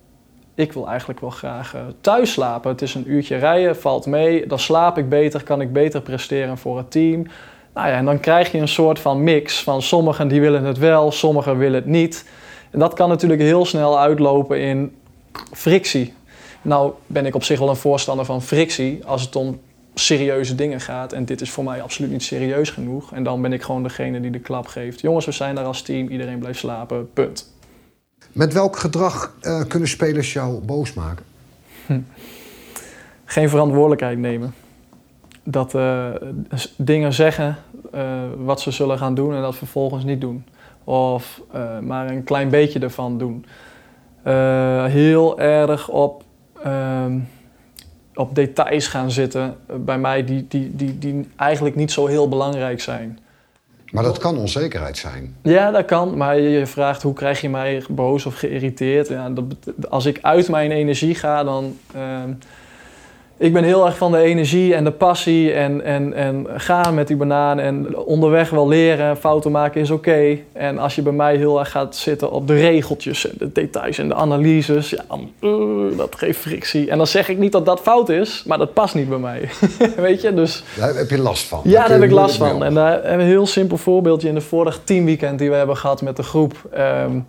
ik 0.54 0.72
wil 0.72 0.88
eigenlijk 0.88 1.20
wel 1.20 1.30
graag 1.30 1.74
uh, 1.74 1.80
thuis 2.00 2.32
slapen. 2.32 2.70
Het 2.70 2.82
is 2.82 2.94
een 2.94 3.10
uurtje 3.10 3.36
rijden, 3.36 3.76
valt 3.76 4.06
mee, 4.06 4.46
dan 4.46 4.58
slaap 4.58 4.98
ik 4.98 5.08
beter, 5.08 5.42
kan 5.42 5.60
ik 5.60 5.72
beter 5.72 6.00
presteren 6.00 6.58
voor 6.58 6.76
het 6.76 6.90
team. 6.90 7.26
Nou 7.74 7.88
ja, 7.88 7.94
en 7.94 8.04
dan 8.04 8.20
krijg 8.20 8.52
je 8.52 8.58
een 8.58 8.68
soort 8.68 8.98
van 8.98 9.22
mix 9.22 9.62
van 9.62 9.82
sommigen 9.82 10.28
die 10.28 10.40
willen 10.40 10.64
het 10.64 10.78
wel, 10.78 11.12
sommigen 11.12 11.58
willen 11.58 11.80
het 11.80 11.86
niet. 11.86 12.28
En 12.70 12.78
dat 12.78 12.94
kan 12.94 13.08
natuurlijk 13.08 13.40
heel 13.40 13.64
snel 13.64 13.98
uitlopen 13.98 14.60
in 14.60 14.96
frictie. 15.52 16.14
Nou 16.62 16.92
ben 17.06 17.26
ik 17.26 17.34
op 17.34 17.44
zich 17.44 17.58
wel 17.58 17.68
een 17.68 17.76
voorstander 17.76 18.24
van 18.24 18.42
frictie 18.42 19.04
als 19.04 19.22
het 19.22 19.36
om 19.36 19.60
serieuze 19.94 20.54
dingen 20.54 20.80
gaat. 20.80 21.12
En 21.12 21.24
dit 21.24 21.40
is 21.40 21.50
voor 21.50 21.64
mij 21.64 21.82
absoluut 21.82 22.10
niet 22.10 22.22
serieus 22.22 22.70
genoeg. 22.70 23.12
En 23.12 23.22
dan 23.22 23.42
ben 23.42 23.52
ik 23.52 23.62
gewoon 23.62 23.82
degene 23.82 24.20
die 24.20 24.30
de 24.30 24.38
klap 24.38 24.66
geeft. 24.66 25.00
Jongens, 25.00 25.24
we 25.24 25.32
zijn 25.32 25.54
daar 25.54 25.64
als 25.64 25.82
team, 25.82 26.08
iedereen 26.08 26.38
blijft 26.38 26.58
slapen, 26.58 27.12
punt. 27.12 27.52
Met 28.32 28.52
welk 28.52 28.76
gedrag 28.76 29.34
uh, 29.42 29.62
kunnen 29.68 29.88
spelers 29.88 30.32
jou 30.32 30.60
boos 30.64 30.94
maken? 30.94 31.24
Hm. 31.86 32.00
Geen 33.24 33.48
verantwoordelijkheid 33.48 34.18
nemen. 34.18 34.54
Dat 35.42 35.74
uh, 35.74 36.08
dingen 36.76 37.12
zeggen 37.12 37.56
uh, 37.94 38.02
wat 38.36 38.60
ze 38.60 38.70
zullen 38.70 38.98
gaan 38.98 39.14
doen 39.14 39.34
en 39.34 39.42
dat 39.42 39.56
vervolgens 39.56 40.04
niet 40.04 40.20
doen. 40.20 40.44
Of 40.84 41.40
maar 41.80 42.10
een 42.10 42.24
klein 42.24 42.48
beetje 42.48 42.78
ervan 42.78 43.18
doen. 43.18 43.44
heel 44.90 45.40
erg 45.40 45.88
op 45.88 46.24
um, 46.66 47.28
op 48.14 48.34
details 48.34 48.86
gaan 48.86 49.10
zitten 49.10 49.56
bij 49.76 49.98
mij 49.98 50.24
die, 50.24 50.46
die, 50.48 50.76
die, 50.76 50.98
die 50.98 51.28
eigenlijk 51.36 51.76
niet 51.76 51.92
zo 51.92 52.06
heel 52.06 52.28
belangrijk 52.28 52.80
zijn. 52.80 53.18
Maar 53.90 54.02
dat 54.02 54.18
kan 54.18 54.38
onzekerheid 54.38 54.96
zijn. 54.96 55.36
Ja, 55.42 55.70
dat 55.70 55.84
kan. 55.84 56.16
Maar 56.16 56.38
je 56.40 56.66
vraagt 56.66 57.02
hoe 57.02 57.12
krijg 57.12 57.40
je 57.40 57.48
mij 57.48 57.82
boos 57.88 58.26
of 58.26 58.34
geïrriteerd. 58.34 59.08
Ja, 59.08 59.30
dat, 59.30 59.44
als 59.88 60.06
ik 60.06 60.18
uit 60.22 60.48
mijn 60.48 60.70
energie 60.70 61.14
ga, 61.14 61.44
dan. 61.44 61.76
Uh, 61.96 62.22
ik 63.38 63.52
ben 63.52 63.64
heel 63.64 63.86
erg 63.86 63.96
van 63.96 64.12
de 64.12 64.18
energie 64.18 64.74
en 64.74 64.84
de 64.84 64.90
passie 64.90 65.52
en, 65.52 65.84
en, 65.84 66.14
en 66.14 66.46
gaan 66.56 66.94
met 66.94 67.06
die 67.06 67.16
banaan 67.16 67.58
en 67.58 67.96
onderweg 67.96 68.50
wel 68.50 68.68
leren. 68.68 69.16
Fouten 69.16 69.50
maken 69.50 69.80
is 69.80 69.90
oké. 69.90 70.08
Okay. 70.08 70.44
En 70.52 70.78
als 70.78 70.94
je 70.94 71.02
bij 71.02 71.12
mij 71.12 71.36
heel 71.36 71.58
erg 71.58 71.70
gaat 71.70 71.96
zitten 71.96 72.30
op 72.30 72.46
de 72.46 72.54
regeltjes 72.54 73.30
en 73.30 73.34
de 73.38 73.52
details 73.52 73.98
en 73.98 74.08
de 74.08 74.14
analyses, 74.14 74.90
ja, 74.90 75.04
dan, 75.08 75.30
uh, 75.40 75.98
dat 75.98 76.14
geeft 76.16 76.38
frictie. 76.38 76.90
En 76.90 76.96
dan 76.96 77.06
zeg 77.06 77.28
ik 77.28 77.38
niet 77.38 77.52
dat 77.52 77.66
dat 77.66 77.80
fout 77.80 78.08
is, 78.08 78.42
maar 78.46 78.58
dat 78.58 78.72
past 78.72 78.94
niet 78.94 79.08
bij 79.08 79.18
mij. 79.18 79.48
Weet 79.96 80.22
je, 80.22 80.34
dus... 80.34 80.64
Daar 80.76 80.94
heb 80.94 81.10
je 81.10 81.18
last 81.18 81.44
van. 81.44 81.60
Ja, 81.64 81.80
daar 81.80 81.90
heb 81.90 82.02
ik 82.02 82.10
last 82.10 82.36
van. 82.36 82.64
En 82.64 82.74
daar 82.74 82.92
hebben 82.92 83.16
we 83.16 83.22
een 83.22 83.28
heel 83.28 83.46
simpel 83.46 83.76
voorbeeldje 83.76 84.28
in 84.28 84.34
de 84.34 84.40
vorige 84.40 84.84
teamweekend 84.84 85.38
die 85.38 85.50
we 85.50 85.56
hebben 85.56 85.76
gehad 85.76 86.02
met 86.02 86.16
de 86.16 86.22
groep. 86.22 86.54
Um, 87.04 87.26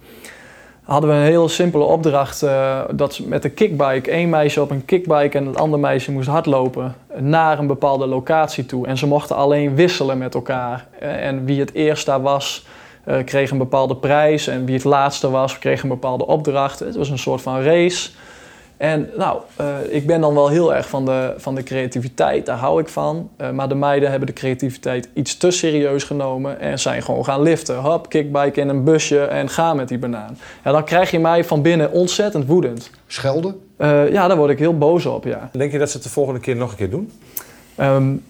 hadden 0.89 1.09
we 1.09 1.15
een 1.15 1.21
heel 1.21 1.49
simpele 1.49 1.83
opdracht. 1.83 2.43
Uh, 2.43 2.79
dat 2.91 3.19
met 3.25 3.41
de 3.41 3.49
kickbike, 3.49 4.11
één 4.11 4.29
meisje 4.29 4.61
op 4.61 4.71
een 4.71 4.85
kickbike 4.85 5.37
en 5.37 5.45
het 5.45 5.57
andere 5.57 5.81
meisje 5.81 6.11
moest 6.11 6.27
hardlopen 6.27 6.95
naar 7.15 7.59
een 7.59 7.67
bepaalde 7.67 8.07
locatie 8.07 8.65
toe. 8.65 8.87
En 8.87 8.97
ze 8.97 9.07
mochten 9.07 9.35
alleen 9.35 9.75
wisselen 9.75 10.17
met 10.17 10.33
elkaar. 10.33 10.87
En 10.99 11.45
wie 11.45 11.59
het 11.59 11.73
eerst 11.73 12.05
daar 12.05 12.21
was, 12.21 12.65
uh, 13.07 13.15
kreeg 13.25 13.51
een 13.51 13.57
bepaalde 13.57 13.95
prijs. 13.95 14.47
En 14.47 14.65
wie 14.65 14.75
het 14.75 14.83
laatste 14.83 15.29
was, 15.29 15.59
kreeg 15.59 15.83
een 15.83 15.89
bepaalde 15.89 16.25
opdracht. 16.25 16.79
Het 16.79 16.95
was 16.95 17.09
een 17.09 17.19
soort 17.19 17.41
van 17.41 17.61
race. 17.61 18.09
En 18.79 19.09
nou, 19.17 19.41
uh, 19.61 19.67
ik 19.89 20.07
ben 20.07 20.21
dan 20.21 20.33
wel 20.33 20.47
heel 20.47 20.75
erg 20.75 20.89
van 20.89 21.05
de, 21.05 21.33
van 21.37 21.55
de 21.55 21.63
creativiteit, 21.63 22.45
daar 22.45 22.57
hou 22.57 22.81
ik 22.81 22.87
van. 22.87 23.29
Uh, 23.41 23.49
maar 23.49 23.69
de 23.69 23.75
meiden 23.75 24.09
hebben 24.09 24.27
de 24.27 24.33
creativiteit 24.33 25.09
iets 25.13 25.37
te 25.37 25.51
serieus 25.51 26.03
genomen 26.03 26.59
en 26.59 26.79
zijn 26.79 27.01
gewoon 27.01 27.25
gaan 27.25 27.41
liften. 27.41 27.77
Hop, 27.77 28.09
kickbike 28.09 28.59
in 28.59 28.69
een 28.69 28.83
busje 28.83 29.19
en 29.19 29.49
ga 29.49 29.73
met 29.73 29.87
die 29.87 29.97
banaan. 29.97 30.37
Ja, 30.63 30.71
dan 30.71 30.83
krijg 30.83 31.11
je 31.11 31.19
mij 31.19 31.43
van 31.43 31.61
binnen 31.61 31.91
ontzettend 31.91 32.45
woedend. 32.45 32.89
Schelden? 33.07 33.59
Uh, 33.77 34.11
ja, 34.11 34.27
daar 34.27 34.37
word 34.37 34.49
ik 34.49 34.59
heel 34.59 34.77
boos 34.77 35.05
op, 35.05 35.23
ja. 35.23 35.49
Denk 35.51 35.71
je 35.71 35.77
dat 35.77 35.89
ze 35.89 35.95
het 35.95 36.05
de 36.05 36.11
volgende 36.11 36.39
keer 36.39 36.55
nog 36.55 36.71
een 36.71 36.77
keer 36.77 36.89
doen? 36.89 37.11
Um, 37.79 38.23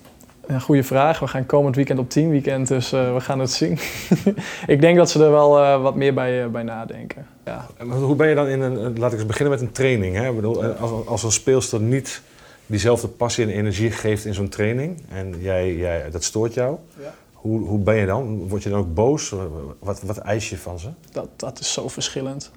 een 0.49 0.61
goede 0.61 0.83
vraag. 0.83 1.19
We 1.19 1.27
gaan 1.27 1.45
komend 1.45 1.75
weekend 1.75 1.99
op 1.99 2.09
teamweekend, 2.09 2.67
dus 2.67 2.93
uh, 2.93 3.13
we 3.13 3.19
gaan 3.19 3.39
het 3.39 3.51
zien. 3.51 3.79
ik 4.67 4.81
denk 4.81 4.97
dat 4.97 5.09
ze 5.09 5.23
er 5.23 5.31
wel 5.31 5.59
uh, 5.59 5.81
wat 5.81 5.95
meer 5.95 6.13
bij, 6.13 6.43
uh, 6.43 6.47
bij 6.47 6.63
nadenken. 6.63 7.27
Ja. 7.45 7.67
Hoe 7.89 8.15
ben 8.15 8.27
je 8.27 8.35
dan 8.35 8.47
in 8.47 8.61
een, 8.61 8.99
laat 8.99 9.11
ik 9.11 9.17
eens 9.17 9.27
beginnen 9.27 9.53
met 9.53 9.61
een 9.61 9.71
training. 9.71 10.15
Hè? 10.15 10.29
Ik 10.29 10.35
bedoel, 10.35 10.63
als, 10.65 11.07
als 11.07 11.23
een 11.23 11.31
speelster 11.31 11.79
niet 11.79 12.21
diezelfde 12.65 13.07
passie 13.07 13.45
en 13.45 13.51
energie 13.51 13.91
geeft 13.91 14.25
in 14.25 14.33
zo'n 14.33 14.49
training 14.49 15.01
en 15.09 15.35
jij, 15.39 15.75
jij, 15.75 16.09
dat 16.11 16.23
stoort 16.23 16.53
jou, 16.53 16.77
ja. 16.99 17.13
hoe, 17.33 17.59
hoe 17.67 17.79
ben 17.79 17.95
je 17.95 18.05
dan? 18.05 18.47
Word 18.47 18.63
je 18.63 18.69
dan 18.69 18.79
ook 18.79 18.93
boos? 18.93 19.33
Wat, 19.79 20.01
wat 20.01 20.17
eis 20.17 20.49
je 20.49 20.57
van 20.57 20.79
ze? 20.79 20.89
Dat, 21.11 21.27
dat 21.35 21.59
is 21.59 21.73
zo 21.73 21.87
verschillend. 21.87 22.51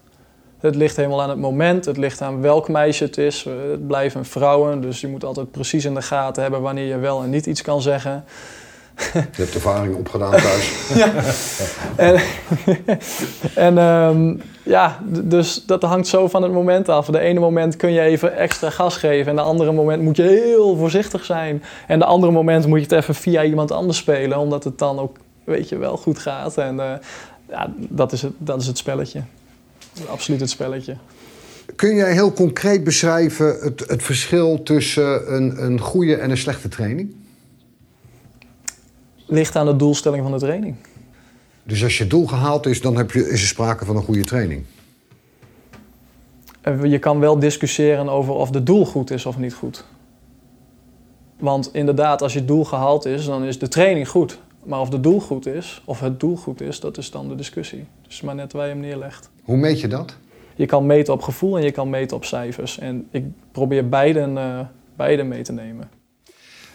Het 0.63 0.75
ligt 0.75 0.97
helemaal 0.97 1.23
aan 1.23 1.29
het 1.29 1.39
moment, 1.39 1.85
het 1.85 1.97
ligt 1.97 2.21
aan 2.21 2.41
welk 2.41 2.69
meisje 2.69 3.05
het 3.05 3.19
is. 3.19 3.45
Het 3.71 3.87
blijven 3.87 4.25
vrouwen, 4.25 4.81
dus 4.81 5.01
je 5.01 5.09
moet 5.09 5.25
altijd 5.25 5.51
precies 5.51 5.85
in 5.85 5.95
de 5.95 6.03
gaten 6.03 6.43
hebben 6.43 6.61
wanneer 6.61 6.87
je 6.87 6.99
wel 6.99 7.23
en 7.23 7.31
niet 7.31 7.47
iets 7.47 7.63
kan 7.63 7.83
zeggen. 7.83 8.25
Je 9.13 9.23
hebt 9.33 9.55
ervaring 9.55 9.97
opgedaan 9.97 10.31
thuis. 10.31 10.89
ja. 10.95 11.13
En, 11.97 12.21
en 13.55 13.79
um, 13.79 14.43
ja, 14.63 14.99
dus 15.09 15.65
dat 15.67 15.83
hangt 15.83 16.07
zo 16.07 16.29
van 16.29 16.43
het 16.43 16.53
moment 16.53 16.89
af. 16.89 17.07
De 17.07 17.19
ene 17.19 17.41
moment 17.41 17.77
kun 17.77 17.93
je 17.93 18.01
even 18.01 18.37
extra 18.37 18.71
gas 18.71 18.97
geven. 18.97 19.31
En 19.31 19.37
de 19.37 19.43
andere 19.43 19.73
moment 19.73 20.03
moet 20.03 20.17
je 20.17 20.23
heel 20.23 20.77
voorzichtig 20.77 21.25
zijn. 21.25 21.63
En 21.87 21.99
de 21.99 22.05
andere 22.05 22.33
moment 22.33 22.67
moet 22.67 22.79
je 22.79 22.85
het 22.85 22.93
even 23.03 23.15
via 23.15 23.45
iemand 23.45 23.71
anders 23.71 23.99
spelen. 23.99 24.39
Omdat 24.39 24.65
het 24.65 24.79
dan 24.79 24.99
ook, 24.99 25.17
weet 25.45 25.69
je, 25.69 25.77
wel 25.77 25.97
goed 25.97 26.19
gaat. 26.19 26.59
En 26.59 26.77
uh, 26.77 26.93
ja, 27.49 27.73
dat 27.77 28.13
is 28.13 28.23
het, 28.23 28.33
dat 28.39 28.61
is 28.61 28.67
het 28.67 28.79
spelletje 28.79 29.23
absoluut 30.09 30.41
het 30.41 30.51
spelletje. 30.51 30.97
Kun 31.77 31.95
jij 31.95 32.13
heel 32.13 32.33
concreet 32.33 32.85
beschrijven 32.85 33.59
het, 33.61 33.85
het 33.87 34.03
verschil 34.03 34.63
tussen 34.63 35.35
een, 35.35 35.65
een 35.65 35.81
goede 35.81 36.15
en 36.17 36.31
een 36.31 36.37
slechte 36.37 36.69
training? 36.69 37.15
Ligt 39.27 39.57
aan 39.57 39.67
de 39.67 39.77
doelstelling 39.77 40.23
van 40.23 40.33
de 40.33 40.39
training. 40.39 40.77
Dus 41.63 41.83
als 41.83 41.99
je 41.99 42.07
doel 42.07 42.27
gehaald 42.27 42.67
is, 42.67 42.81
dan 42.81 42.97
heb 42.97 43.11
je, 43.11 43.29
is 43.29 43.41
er 43.41 43.47
sprake 43.47 43.85
van 43.85 43.97
een 43.97 44.03
goede 44.03 44.25
training. 44.25 44.65
Eh, 46.61 46.85
Je 46.85 46.99
kan 46.99 47.21
wel 47.21 47.39
discussiëren 47.39 48.09
over 48.09 48.35
of 48.35 48.51
de 48.51 48.63
doel 48.63 48.87
goed 48.87 49.11
is 49.11 49.27
of 49.27 49.39
niet 49.39 49.55
goed. 49.55 49.85
Want 51.39 51.71
inderdaad, 51.73 52.23
als 52.23 52.33
je 52.33 52.45
doel 52.45 52.65
gehaald 52.65 53.05
is, 53.05 53.25
dan 53.25 53.45
is 53.45 53.59
de 53.59 53.69
training 53.69 54.09
goed. 54.09 54.39
Maar 54.65 54.81
of 54.81 54.89
de 54.89 55.01
doel 55.01 55.21
goed 55.21 55.47
is, 55.47 55.83
of 55.85 56.01
het 56.01 56.21
doel 56.21 56.37
goed 56.37 56.61
is, 56.61 56.81
dat 56.81 56.99
is 56.99 57.11
dan 57.11 57.29
de 57.29 57.35
discussie. 57.35 57.87
Dus 58.07 58.21
maar 58.21 58.35
net 58.35 58.53
waar 58.53 58.67
je 58.67 58.73
hem 58.73 58.81
neerlegt. 58.81 59.31
Hoe 59.43 59.57
meet 59.57 59.81
je 59.81 59.89
dat? 59.89 60.17
Je 60.55 60.67
kan 60.67 60.87
meten 60.87 61.13
op 61.13 61.23
gevoel 61.23 61.59
en 61.59 61.65
je 61.65 61.71
kan 61.71 61.91
meten 61.91 62.17
op 62.17 62.25
cijfers. 62.25 62.79
En 62.79 63.09
ik 63.11 63.25
probeer 63.53 63.89
beide, 63.89 64.21
eh, 64.21 64.61
beide 64.97 65.23
mee 65.23 65.43
te 65.43 65.53
nemen. 65.53 65.91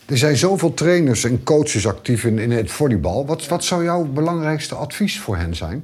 Er 0.05 0.17
zijn 0.17 0.37
zoveel 0.37 0.73
trainers 0.73 1.23
en 1.23 1.43
coaches 1.43 1.87
actief 1.87 2.23
in, 2.23 2.39
in 2.39 2.51
het 2.51 2.71
volleybal. 2.71 3.25
Wat, 3.25 3.47
wat 3.47 3.63
zou 3.63 3.83
jouw 3.83 4.03
belangrijkste 4.03 4.75
advies 4.75 5.19
voor 5.19 5.37
hen 5.37 5.55
zijn? 5.55 5.83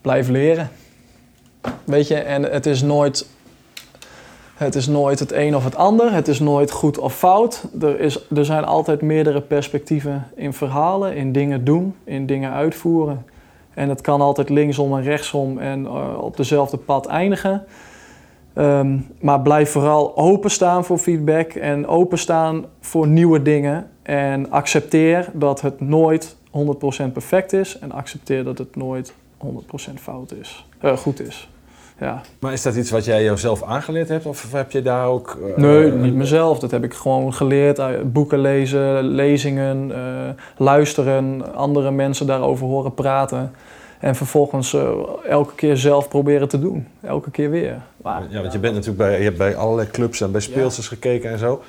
Blijf 0.00 0.28
leren. 0.28 0.70
Weet 1.84 2.08
je, 2.08 2.14
en 2.14 2.42
het 2.42 2.66
is 2.66 2.82
nooit 2.82 3.26
het 4.56 4.74
is 4.74 4.86
nooit 4.86 5.18
het 5.18 5.32
een 5.32 5.56
of 5.56 5.64
het 5.64 5.76
ander. 5.76 6.12
Het 6.12 6.28
is 6.28 6.40
nooit 6.40 6.70
goed 6.70 6.98
of 6.98 7.16
fout. 7.16 7.62
Er, 7.80 8.00
is, 8.00 8.26
er 8.34 8.44
zijn 8.44 8.64
altijd 8.64 9.02
meerdere 9.02 9.40
perspectieven 9.40 10.26
in 10.34 10.52
verhalen, 10.52 11.16
in 11.16 11.32
dingen 11.32 11.64
doen, 11.64 11.94
in 12.04 12.26
dingen 12.26 12.52
uitvoeren. 12.52 13.24
En 13.76 13.88
het 13.88 14.00
kan 14.00 14.20
altijd 14.20 14.48
linksom 14.48 14.96
en 14.96 15.02
rechtsom 15.02 15.58
en 15.58 15.84
uh, 15.84 16.18
op 16.20 16.36
dezelfde 16.36 16.76
pad 16.76 17.06
eindigen. 17.06 17.64
Um, 18.54 19.06
maar 19.20 19.40
blijf 19.40 19.70
vooral 19.70 20.16
openstaan 20.16 20.84
voor 20.84 20.98
feedback 20.98 21.52
en 21.52 21.86
openstaan 21.86 22.64
voor 22.80 23.06
nieuwe 23.06 23.42
dingen. 23.42 23.90
En 24.02 24.50
accepteer 24.50 25.30
dat 25.32 25.60
het 25.60 25.80
nooit 25.80 26.36
100% 26.36 27.12
perfect 27.12 27.52
is. 27.52 27.78
En 27.78 27.92
accepteer 27.92 28.44
dat 28.44 28.58
het 28.58 28.76
nooit 28.76 29.14
100% 29.46 29.94
fout 29.94 30.32
is. 30.32 30.66
Uh, 30.82 30.96
goed 30.96 31.20
is. 31.20 31.48
Ja. 32.00 32.20
Maar 32.38 32.52
is 32.52 32.62
dat 32.62 32.76
iets 32.76 32.90
wat 32.90 33.04
jij 33.04 33.24
jezelf 33.24 33.62
aangeleerd 33.62 34.08
hebt? 34.08 34.26
Of 34.26 34.52
heb 34.52 34.70
je 34.70 34.82
daar 34.82 35.06
ook... 35.06 35.38
Uh, 35.40 35.56
nee, 35.56 35.92
niet 35.92 36.14
mezelf. 36.14 36.58
Dat 36.58 36.70
heb 36.70 36.84
ik 36.84 36.94
gewoon 36.94 37.34
geleerd. 37.34 38.12
Boeken 38.12 38.38
lezen, 38.38 39.02
lezingen, 39.02 39.88
uh, 39.88 39.96
luisteren, 40.56 41.54
andere 41.54 41.90
mensen 41.90 42.26
daarover 42.26 42.66
horen 42.66 42.94
praten. 42.94 43.54
En 43.98 44.14
vervolgens 44.14 44.72
uh, 44.72 44.90
elke 45.28 45.54
keer 45.54 45.76
zelf 45.76 46.08
proberen 46.08 46.48
te 46.48 46.58
doen. 46.58 46.86
Elke 47.02 47.30
keer 47.30 47.50
weer. 47.50 47.80
Maar, 47.96 48.22
ja, 48.28 48.40
want 48.40 48.52
je 48.52 48.58
bent 48.58 48.74
natuurlijk 48.74 49.08
bij, 49.08 49.18
je 49.18 49.24
hebt 49.24 49.38
bij 49.38 49.56
allerlei 49.56 49.90
clubs 49.90 50.20
en 50.20 50.32
bij 50.32 50.40
speelsters 50.40 50.88
ja. 50.88 50.94
gekeken 50.94 51.30
en 51.30 51.38
zo. 51.38 51.62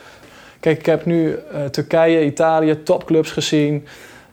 Kijk, 0.59 0.79
ik 0.79 0.85
heb 0.85 1.05
nu 1.05 1.39
Turkije, 1.71 2.25
Italië, 2.25 2.83
topclubs 2.83 3.31
gezien. 3.31 3.85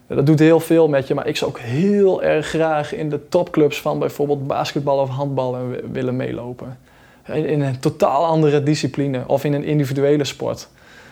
Dat 0.07 0.25
doet 0.25 0.39
heel 0.39 0.59
veel 0.59 0.87
met 0.87 1.07
je, 1.07 1.13
maar 1.13 1.27
ik 1.27 1.37
zou 1.37 1.51
ook 1.51 1.59
heel 1.59 2.23
erg 2.23 2.47
graag 2.47 2.93
in 2.93 3.09
de 3.09 3.27
topclubs 3.29 3.81
van 3.81 3.99
bijvoorbeeld 3.99 4.47
basketbal 4.47 4.99
of 4.99 5.09
handbal 5.09 5.57
willen 5.91 6.15
meelopen. 6.15 6.77
In 7.25 7.61
een 7.61 7.79
totaal 7.79 8.25
andere 8.25 8.63
discipline 8.63 9.23
of 9.27 9.43
in 9.43 9.53
een 9.53 9.63
individuele 9.63 10.23
sport. 10.23 10.67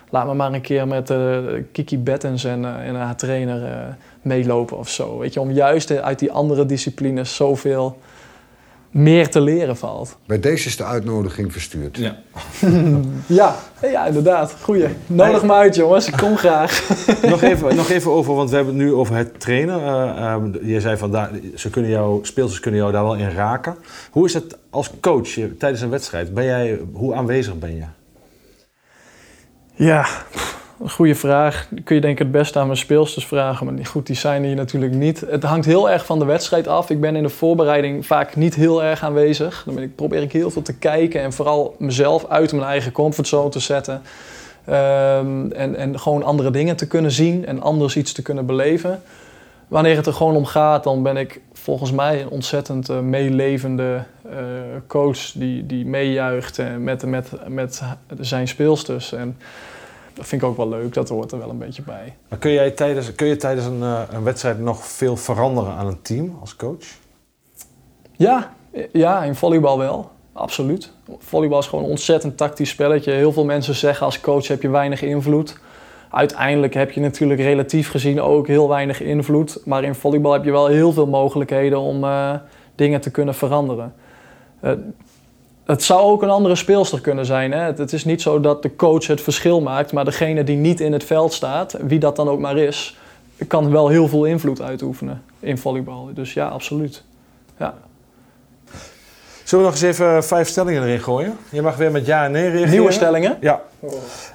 Laat 0.10 0.25
me 0.25 0.34
maar 0.34 0.53
een 0.53 0.62
keer 0.62 0.88
met 0.88 1.10
uh, 1.10 1.38
Kiki 1.71 1.97
Bettens 1.97 2.43
en, 2.43 2.65
en 2.84 2.95
haar 2.95 3.15
trainer 3.15 3.95
meelopen 4.21 4.77
of 4.77 4.89
zo. 4.89 5.17
Weet 5.17 5.34
je, 5.34 5.39
om 5.39 5.51
juist 5.51 5.91
uit 5.91 6.19
die 6.19 6.32
andere 6.32 6.65
disciplines 6.65 7.36
zoveel 7.36 7.97
meer 8.93 9.29
te 9.29 9.41
leren 9.41 9.77
valt. 9.77 10.17
Bij 10.25 10.39
deze 10.39 10.67
is 10.67 10.77
de 10.77 10.84
uitnodiging 10.84 11.51
verstuurd. 11.51 11.97
Ja, 11.97 12.17
ja, 13.27 13.56
ja, 13.82 14.06
inderdaad. 14.06 14.56
Goeie. 14.62 14.88
Nodig 15.08 15.39
hey. 15.39 15.47
me 15.47 15.53
uit, 15.53 15.75
jongens. 15.75 16.08
Ik 16.08 16.17
kom 16.17 16.38
graag. 16.38 16.89
nog, 17.21 17.41
even, 17.41 17.75
nog 17.75 17.89
even 17.89 18.12
over, 18.12 18.36
want 18.36 18.49
we 18.49 18.56
hebben 18.56 18.75
het 18.75 18.84
nu 18.84 18.93
over 18.93 19.15
het 19.15 19.39
trainen. 19.39 19.79
Uh, 19.79 20.34
um, 20.34 20.67
je 20.67 20.82
zei 20.82 20.97
van, 20.97 21.12
daar, 21.12 21.29
ze 21.56 21.69
kunnen 21.69 21.91
jou, 21.91 22.25
speelsters 22.25 22.60
kunnen 22.62 22.79
jou 22.79 22.91
daar 22.91 23.03
wel 23.03 23.15
in 23.15 23.29
raken. 23.29 23.75
Hoe 24.12 24.25
is 24.25 24.34
het 24.34 24.58
als 24.69 24.91
coach 25.01 25.29
tijdens 25.58 25.82
een 25.82 25.89
wedstrijd? 25.89 26.34
Ben 26.34 26.45
jij, 26.45 26.79
hoe 26.93 27.15
aanwezig 27.15 27.60
ben 27.60 27.75
je? 27.75 27.86
Ja, 29.75 30.08
een 30.84 30.89
goede 30.89 31.15
vraag. 31.15 31.67
Kun 31.84 31.96
je 31.96 32.02
denk 32.02 32.13
ik 32.13 32.19
het 32.19 32.32
beste 32.32 32.60
aan 32.60 32.65
mijn 32.65 32.78
speelsters 32.78 33.26
vragen. 33.26 33.65
Maar 33.65 33.86
goed, 33.86 34.08
die 34.08 34.15
zijn 34.15 34.43
hier 34.43 34.56
natuurlijk 34.56 34.93
niet. 34.93 35.24
Het 35.30 35.43
hangt 35.43 35.65
heel 35.65 35.89
erg 35.89 36.06
van 36.06 36.19
de 36.19 36.26
wedstrijd 36.26 36.67
af. 36.67 36.89
Ik 36.89 37.02
ben 37.02 37.15
in 37.15 37.24
de 37.24 37.30
voorbereiding 37.30 38.06
vaak 38.06 38.36
niet 38.36 38.56
heel 38.56 38.84
erg 38.84 39.04
aanwezig. 39.04 39.63
Dan 39.65 39.76
ben 39.76 39.84
ik, 39.84 39.96
probeer 39.96 40.22
ik 40.22 40.32
heel 40.32 40.52
veel 40.52 40.62
te 40.62 40.78
kijken 40.78 41.22
en 41.22 41.34
vooral 41.34 41.76
mezelf 41.80 42.26
uit 42.30 42.52
mijn 42.52 42.63
eigen 42.63 42.91
comfortzone 42.91 43.50
te 43.50 43.60
zetten. 43.60 44.02
Um, 44.69 45.52
en, 45.52 45.76
en 45.76 46.00
gewoon 46.00 46.24
andere 46.24 46.52
dingen 46.52 46.76
te 46.76 46.88
kunnen 46.88 47.12
zien 47.12 47.46
en 47.46 47.62
anders 47.62 47.96
iets 47.96 48.12
te 48.12 48.22
kunnen 48.22 48.46
beleven. 48.46 49.02
Wanneer 49.67 49.96
het 49.96 50.06
er 50.06 50.13
gewoon 50.13 50.36
om 50.36 50.46
gaat, 50.46 50.84
dan 50.84 51.04
ben 51.04 51.17
ik 51.17 51.41
volgens 51.54 51.91
mij 51.91 52.22
een 52.22 52.30
ontzettend 52.30 52.89
uh, 52.89 53.00
meelevende 53.00 54.04
uh, 54.26 54.32
coach 54.88 55.32
die, 55.32 55.65
die 55.65 55.86
meejuicht 55.86 56.60
uh, 56.60 56.65
met, 56.80 57.06
met, 57.06 57.32
met 57.48 57.84
zijn 58.19 58.48
speelsters. 58.48 59.13
En 59.13 59.38
dat 60.13 60.28
vind 60.28 60.41
ik 60.41 60.47
ook 60.47 60.58
wel 60.58 60.69
leuk, 60.69 60.93
dat 60.93 61.10
hoort 61.10 61.32
er 61.32 61.38
wel 61.38 61.49
een 61.49 61.58
beetje 61.58 61.82
bij. 61.82 62.15
Maar 62.30 62.39
kun, 62.39 62.52
jij 62.52 62.71
tijdens, 62.71 63.15
kun 63.15 63.28
je 63.28 63.36
tijdens 63.36 63.65
een, 63.65 63.82
een 64.15 64.23
wedstrijd 64.23 64.60
nog 64.60 64.86
veel 64.86 65.17
veranderen 65.17 65.73
aan 65.73 65.88
een 65.88 66.02
team 66.02 66.38
als 66.41 66.56
coach? 66.56 66.86
Ja, 68.12 68.54
ja 68.91 69.23
in 69.23 69.36
volleybal 69.36 69.78
wel. 69.78 70.12
Absoluut. 70.34 70.91
Volleybal 71.19 71.60
is 71.60 71.67
gewoon 71.67 71.84
een 71.84 71.89
ontzettend 71.89 72.38
tactisch 72.38 72.69
spelletje. 72.69 73.12
Heel 73.12 73.32
veel 73.32 73.45
mensen 73.45 73.76
zeggen 73.76 74.06
als 74.06 74.19
coach 74.19 74.47
heb 74.47 74.62
je 74.62 74.69
weinig 74.69 75.02
invloed 75.02 75.56
uiteindelijk 76.13 76.73
heb 76.73 76.91
je 76.91 77.02
natuurlijk 77.02 77.39
relatief 77.39 77.89
gezien 77.89 78.21
ook 78.21 78.47
heel 78.47 78.69
weinig 78.69 79.02
invloed. 79.02 79.62
Maar 79.65 79.84
in 79.84 79.95
volleybal 79.95 80.34
heb 80.34 80.43
je 80.43 80.52
wel 80.52 80.67
heel 80.67 80.91
veel 80.91 81.08
mogelijkheden 81.08 81.80
om 81.80 82.04
uh, 82.04 82.34
dingen 82.76 83.02
te 83.02 83.12
kunnen 83.12 83.36
veranderen. 83.36 83.93
Uh, 84.63 84.71
het 85.65 85.84
zou 85.84 86.02
ook 86.02 86.21
een 86.21 86.30
andere 86.30 86.56
speelster 86.56 87.02
kunnen 87.02 87.26
zijn. 87.26 87.52
Hè? 87.52 87.60
Het, 87.60 87.78
het, 87.78 87.93
is 87.93 88.06
niet 88.06 88.21
zo 88.21 88.39
dat 88.39 88.62
de 88.62 88.76
coach 88.76 89.08
het 89.08 89.21
verschil 89.21 89.62
maakt, 89.62 89.91
maar 89.91 90.06
degene 90.06 90.43
die 90.43 90.58
niet 90.58 90.80
in 90.80 90.93
het 90.93 91.04
veld 91.04 91.34
staat, 91.34 91.78
wie 91.82 91.99
dat 91.99 92.15
dan 92.15 92.30
ook 92.30 92.39
maar 92.39 92.58
is, 92.58 92.97
kan 93.47 93.71
wel 93.71 93.88
heel 93.88 94.08
veel 94.08 94.26
invloed 94.26 94.62
uitoefenen 94.62 95.23
in 95.39 95.58
volleybal. 95.58 96.10
Dus 96.13 96.34
ja, 96.34 96.47
absoluut. 96.47 97.04
Ja. 97.58 97.73
Zullen 99.43 99.65
we 99.65 99.71
nog 99.71 99.82
eens 99.82 99.97
even 99.99 100.23
vijf 100.23 100.47
stellingen 100.47 100.84
erin 100.84 100.99
gooien? 100.99 101.38
Je 101.49 101.62
mag 101.62 101.76
weer 101.76 101.91
met 101.91 102.06
ja 102.06 102.26
en 102.26 102.32
nee 102.32 102.49
reageren. 102.49 102.69
Nieuwe 102.69 102.91
stellingen? 102.91 103.38
Ja. 103.41 103.62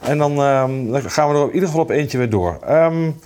En 0.01 0.19
dan, 0.19 0.41
um, 0.41 0.93
dan, 0.93 1.11
gaan 1.11 1.29
we 1.29 1.35
er 1.35 1.43
in 1.43 1.53
ieder 1.53 1.69
geval 1.69 1.83
op 1.83 1.91
eentje 1.91 2.19
weer 2.19 2.31
door. 2.31 2.59
Um, 2.71 3.21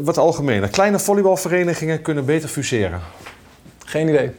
wat 0.00 0.18
algemener. 0.18 0.68
Kleine 0.68 0.98
volleybalverenigingen 0.98 2.02
kunnen 2.02 2.24
beter 2.24 2.48
fuseren. 2.48 3.00
Geen 3.84 4.08
idee. 4.08 4.32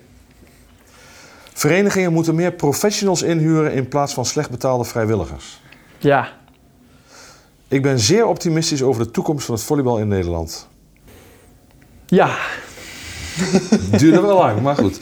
Verenigingen 1.58 2.14
moeten 2.14 2.36
meer 2.36 2.52
professionals 2.52 3.22
inhuren 3.22 3.74
in 3.74 3.88
plaats 3.88 4.14
van 4.14 4.26
slecht 4.26 4.50
betaalde 4.50 4.84
vrijwilligers. 4.84 5.62
Ja. 5.98 6.32
Ik 7.68 7.82
ben 7.82 8.00
zeer 8.00 8.26
optimistisch 8.26 8.82
over 8.82 9.04
de 9.04 9.12
toekomst 9.12 9.46
van 9.46 9.56
het 9.56 9.64
volleybal 9.64 9.98
in 9.98 10.08
Nederland. 10.08 10.68
Ja. 12.06 12.38
Duurde 14.00 14.22
wel 14.22 14.38
lang, 14.38 14.62
maar 14.62 14.76
goed. 14.76 15.00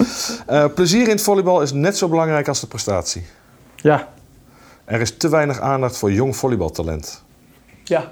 Uh, 0.49 0.65
plezier 0.75 1.03
in 1.03 1.09
het 1.09 1.21
volleybal 1.21 1.61
is 1.61 1.71
net 1.71 1.97
zo 1.97 2.07
belangrijk 2.07 2.47
als 2.47 2.59
de 2.59 2.67
prestatie. 2.67 3.25
Ja. 3.75 4.09
Er 4.85 5.01
is 5.01 5.17
te 5.17 5.29
weinig 5.29 5.59
aandacht 5.59 5.97
voor 5.97 6.11
jong 6.11 6.35
volleybaltalent. 6.35 7.23
Ja. 7.83 8.11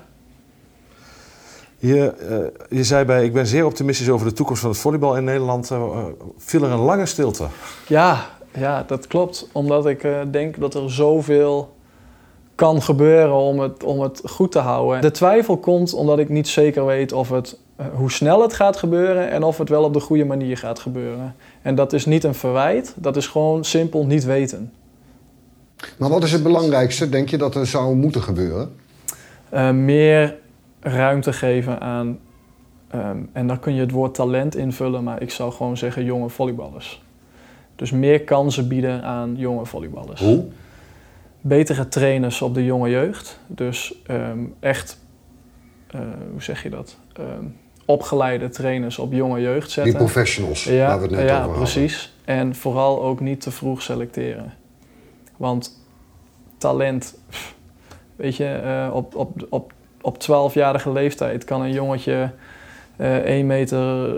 Je, 1.77 2.13
uh, 2.69 2.77
je 2.77 2.83
zei 2.83 3.05
bij, 3.05 3.25
ik 3.25 3.33
ben 3.33 3.47
zeer 3.47 3.65
optimistisch 3.65 4.09
over 4.09 4.27
de 4.27 4.33
toekomst 4.33 4.61
van 4.61 4.69
het 4.69 4.79
volleybal 4.79 5.17
in 5.17 5.23
Nederland. 5.23 5.69
Uh, 5.71 6.03
viel 6.37 6.63
er 6.63 6.71
een 6.71 6.79
lange 6.79 7.05
stilte? 7.05 7.47
Ja, 7.87 8.29
ja 8.53 8.83
dat 8.87 9.07
klopt. 9.07 9.47
Omdat 9.51 9.85
ik 9.85 10.07
denk 10.31 10.59
dat 10.59 10.73
er 10.73 10.91
zoveel 10.91 11.73
kan 12.55 12.81
gebeuren 12.81 13.35
om 13.35 13.59
het, 13.59 13.83
om 13.83 14.01
het 14.01 14.21
goed 14.25 14.51
te 14.51 14.59
houden. 14.59 15.01
De 15.01 15.11
twijfel 15.11 15.57
komt 15.57 15.93
omdat 15.93 16.19
ik 16.19 16.29
niet 16.29 16.47
zeker 16.47 16.85
weet 16.85 17.11
of 17.11 17.29
het 17.29 17.57
hoe 17.93 18.11
snel 18.11 18.41
het 18.41 18.53
gaat 18.53 18.77
gebeuren 18.77 19.29
en 19.29 19.43
of 19.43 19.57
het 19.57 19.69
wel 19.69 19.83
op 19.83 19.93
de 19.93 19.99
goede 19.99 20.25
manier 20.25 20.57
gaat 20.57 20.79
gebeuren. 20.79 21.35
En 21.61 21.75
dat 21.75 21.93
is 21.93 22.05
niet 22.05 22.23
een 22.23 22.35
verwijt, 22.35 22.93
dat 22.97 23.15
is 23.15 23.27
gewoon 23.27 23.63
simpel 23.63 24.05
niet 24.05 24.23
weten. 24.23 24.71
Maar 25.97 26.09
wat 26.09 26.23
is 26.23 26.31
het 26.31 26.43
belangrijkste, 26.43 27.09
denk 27.09 27.29
je, 27.29 27.37
dat 27.37 27.55
er 27.55 27.67
zou 27.67 27.95
moeten 27.95 28.21
gebeuren? 28.21 28.75
Uh, 29.53 29.69
meer 29.71 30.37
ruimte 30.79 31.33
geven 31.33 31.79
aan, 31.79 32.19
um, 32.95 33.29
en 33.33 33.47
dan 33.47 33.59
kun 33.59 33.73
je 33.73 33.81
het 33.81 33.91
woord 33.91 34.13
talent 34.13 34.55
invullen, 34.55 35.03
maar 35.03 35.21
ik 35.21 35.31
zou 35.31 35.51
gewoon 35.51 35.77
zeggen 35.77 36.03
jonge 36.03 36.29
volleyballers. 36.29 37.02
Dus 37.83 37.91
meer 37.91 38.21
kansen 38.21 38.67
bieden 38.67 39.03
aan 39.03 39.33
jonge 39.37 39.65
volleyballers. 39.65 40.21
Hoe? 40.21 40.45
Betere 41.41 41.87
trainers 41.87 42.41
op 42.41 42.53
de 42.53 42.65
jonge 42.65 42.89
jeugd. 42.89 43.39
Dus 43.47 43.95
um, 44.07 44.55
echt, 44.59 44.99
uh, 45.95 46.01
hoe 46.31 46.41
zeg 46.41 46.63
je 46.63 46.69
dat? 46.69 46.97
Um, 47.19 47.55
opgeleide 47.85 48.49
trainers 48.49 48.99
op 48.99 49.13
jonge 49.13 49.41
jeugd 49.41 49.71
zetten. 49.71 49.93
Die 49.93 50.01
professionals, 50.03 50.63
ja, 50.63 50.87
waar 50.87 50.97
we 50.97 51.03
het 51.03 51.15
net 51.15 51.29
ja, 51.29 51.43
over 51.43 51.57
precies. 51.57 52.13
En 52.25 52.55
vooral 52.55 53.03
ook 53.03 53.19
niet 53.19 53.41
te 53.41 53.51
vroeg 53.51 53.81
selecteren. 53.81 54.53
Want 55.37 55.85
talent, 56.57 57.17
pff, 57.29 57.55
weet 58.15 58.35
je, 58.35 58.47
eh, 58.47 58.95
op, 58.95 59.15
op, 59.15 59.47
op, 59.49 59.73
op 60.01 60.17
12-jarige 60.23 60.91
leeftijd 60.91 61.43
kan 61.43 61.61
een 61.61 61.73
jongetje 61.73 62.31
eh 62.97 63.39
1,80 63.39 63.45
meter 63.45 64.15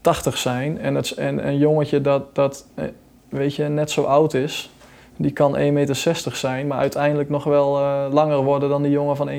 80 0.00 0.38
zijn. 0.38 0.80
En, 0.80 0.94
het, 0.94 1.10
en 1.10 1.46
een 1.46 1.58
jongetje 1.58 2.00
dat, 2.00 2.34
dat 2.34 2.66
eh, 2.74 2.84
weet 3.28 3.54
je, 3.54 3.64
net 3.64 3.90
zo 3.90 4.02
oud 4.02 4.34
is, 4.34 4.70
die 5.16 5.30
kan 5.30 5.56
1,60 5.56 5.60
meter 5.72 5.94
60 5.94 6.36
zijn, 6.36 6.66
maar 6.66 6.78
uiteindelijk 6.78 7.28
nog 7.28 7.44
wel 7.44 7.78
eh, 7.78 8.04
langer 8.10 8.42
worden 8.42 8.68
dan 8.68 8.82
die 8.82 8.90
jongen 8.90 9.16
van 9.16 9.28
1,80. 9.28 9.34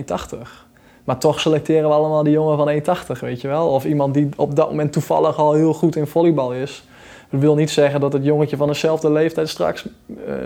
Maar 1.04 1.18
toch 1.18 1.39
selecteren 1.39 1.89
we 1.89 1.96
allemaal 1.96 2.24
die 2.24 2.34
jongen 2.34 2.84
van 2.84 2.98
1,80, 3.15 3.20
weet 3.20 3.42
je 3.42 3.48
wel. 3.48 3.68
Of 3.68 3.86
iemand 3.86 4.13
die 4.13 4.30
op 4.36 4.56
dat 4.56 4.70
moment 4.70 4.92
toevallig 4.92 5.38
al 5.38 5.54
heel 5.54 5.74
goed 5.74 5.96
in 5.96 6.08
volleybal 6.08 6.54
is. 6.54 6.84
Dat 7.30 7.39
wil 7.39 7.56
niet 7.56 7.70
zeggen 7.70 8.00
dat 8.00 8.13
het 8.13 8.24
jongetje 8.24 8.58
van 8.58 8.68
dezelfde 8.68 9.12
leeftijd 9.12 9.50
straks 9.50 9.86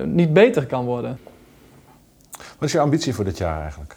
niet 0.05 0.33
beter 0.33 0.65
kan 0.65 0.85
worden. 0.85 1.19
Wat 2.31 2.67
is 2.67 2.71
je 2.71 2.79
ambitie 2.79 3.13
voor 3.13 3.25
dit 3.25 3.37
jaar 3.37 3.61
eigenlijk? 3.61 3.95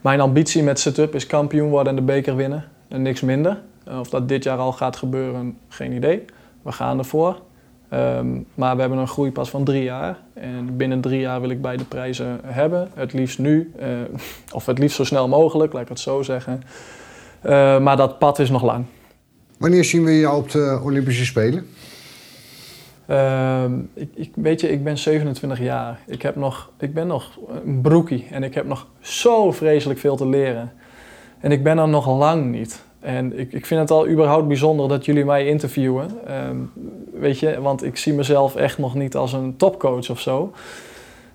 Mijn 0.00 0.20
ambitie 0.20 0.62
met 0.62 0.80
setup 0.80 1.14
is 1.14 1.26
kampioen 1.26 1.68
worden 1.68 1.88
en 1.88 1.96
de 1.96 2.12
beker 2.12 2.36
winnen. 2.36 2.64
En 2.90 3.02
niks 3.02 3.20
minder. 3.20 3.60
Eh, 3.84 3.98
Of 3.98 4.08
dat 4.08 4.28
dit 4.28 4.44
jaar 4.44 4.58
al 4.58 4.72
gaat 4.72 4.96
gebeuren, 4.96 5.58
geen 5.68 5.92
idee. 5.92 6.24
We 6.62 6.72
gaan 6.72 6.98
ervoor. 6.98 7.40
Ehm, 7.88 8.26
maar 8.54 8.74
we 8.74 8.80
hebben 8.80 8.98
een 8.98 9.08
groeipas 9.08 9.50
van 9.50 9.64
drie 9.64 9.82
jaar. 9.82 10.18
En 10.34 10.76
binnen 10.76 11.00
drie 11.00 11.20
jaar 11.20 11.40
wil 11.40 11.50
ik 11.50 11.62
beide 11.62 11.84
prijzen 11.84 12.40
hebben. 12.44 12.90
Het 12.94 13.12
liefst 13.12 13.38
nu, 13.38 13.72
eh, 13.78 13.88
of 14.58 14.66
het 14.66 14.78
liefst 14.78 14.96
zo 14.96 15.04
snel 15.04 15.28
mogelijk, 15.28 15.72
laat 15.72 15.82
ik 15.82 15.88
het 15.88 16.00
zo 16.00 16.22
zeggen. 16.22 16.62
Eh, 17.40 17.78
maar 17.78 17.96
dat 17.96 18.18
pad 18.18 18.38
is 18.38 18.50
nog 18.50 18.62
lang. 18.62 18.84
Wanneer 19.58 19.84
zien 19.84 20.04
we 20.04 20.18
jou 20.18 20.36
op 20.36 20.50
de 20.50 20.80
Olympische 20.84 21.24
Spelen? 21.24 21.66
Ehm, 23.06 23.72
ik, 23.94 24.08
ik, 24.14 24.30
weet 24.34 24.60
je, 24.60 24.70
ik 24.70 24.84
ben 24.84 24.98
27 24.98 25.60
jaar. 25.60 26.00
Ik, 26.06 26.22
heb 26.22 26.36
nog, 26.36 26.70
ik 26.78 26.94
ben 26.94 27.06
nog 27.06 27.38
een 27.64 27.80
broekie 27.80 28.26
en 28.30 28.42
ik 28.42 28.54
heb 28.54 28.66
nog 28.66 28.86
zo 29.00 29.52
vreselijk 29.52 30.00
veel 30.00 30.16
te 30.16 30.28
leren. 30.28 30.72
En 31.40 31.52
ik 31.52 31.62
ben 31.62 31.78
er 31.78 31.88
nog 31.88 32.06
lang 32.06 32.50
niet. 32.50 32.82
En 33.00 33.38
ik, 33.38 33.52
ik 33.52 33.66
vind 33.66 33.80
het 33.80 33.90
al 33.90 34.08
überhaupt 34.08 34.48
bijzonder 34.48 34.88
dat 34.88 35.04
jullie 35.04 35.24
mij 35.24 35.46
interviewen. 35.46 36.10
Ehm, 36.26 36.56
weet 37.12 37.38
je, 37.38 37.60
want 37.60 37.84
ik 37.84 37.96
zie 37.96 38.12
mezelf 38.12 38.56
echt 38.56 38.78
nog 38.78 38.94
niet 38.94 39.16
als 39.16 39.32
een 39.32 39.56
topcoach 39.56 40.10
of 40.10 40.20
zo. 40.20 40.52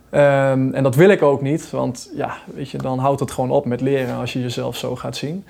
Ehm, 0.09 0.73
en 0.73 0.83
dat 0.83 0.95
wil 0.95 1.09
ik 1.09 1.21
ook 1.21 1.41
niet, 1.41 1.71
want 1.71 2.11
ja, 2.15 2.37
weet 2.53 2.69
je, 2.69 2.77
dan 2.77 2.99
houdt 2.99 3.19
het 3.19 3.31
gewoon 3.31 3.51
op 3.51 3.65
met 3.65 3.81
leren 3.81 4.15
als 4.15 4.33
je 4.33 4.41
jezelf 4.41 4.75
zo 4.75 4.95
gaat 4.95 5.15
zien. 5.15 5.45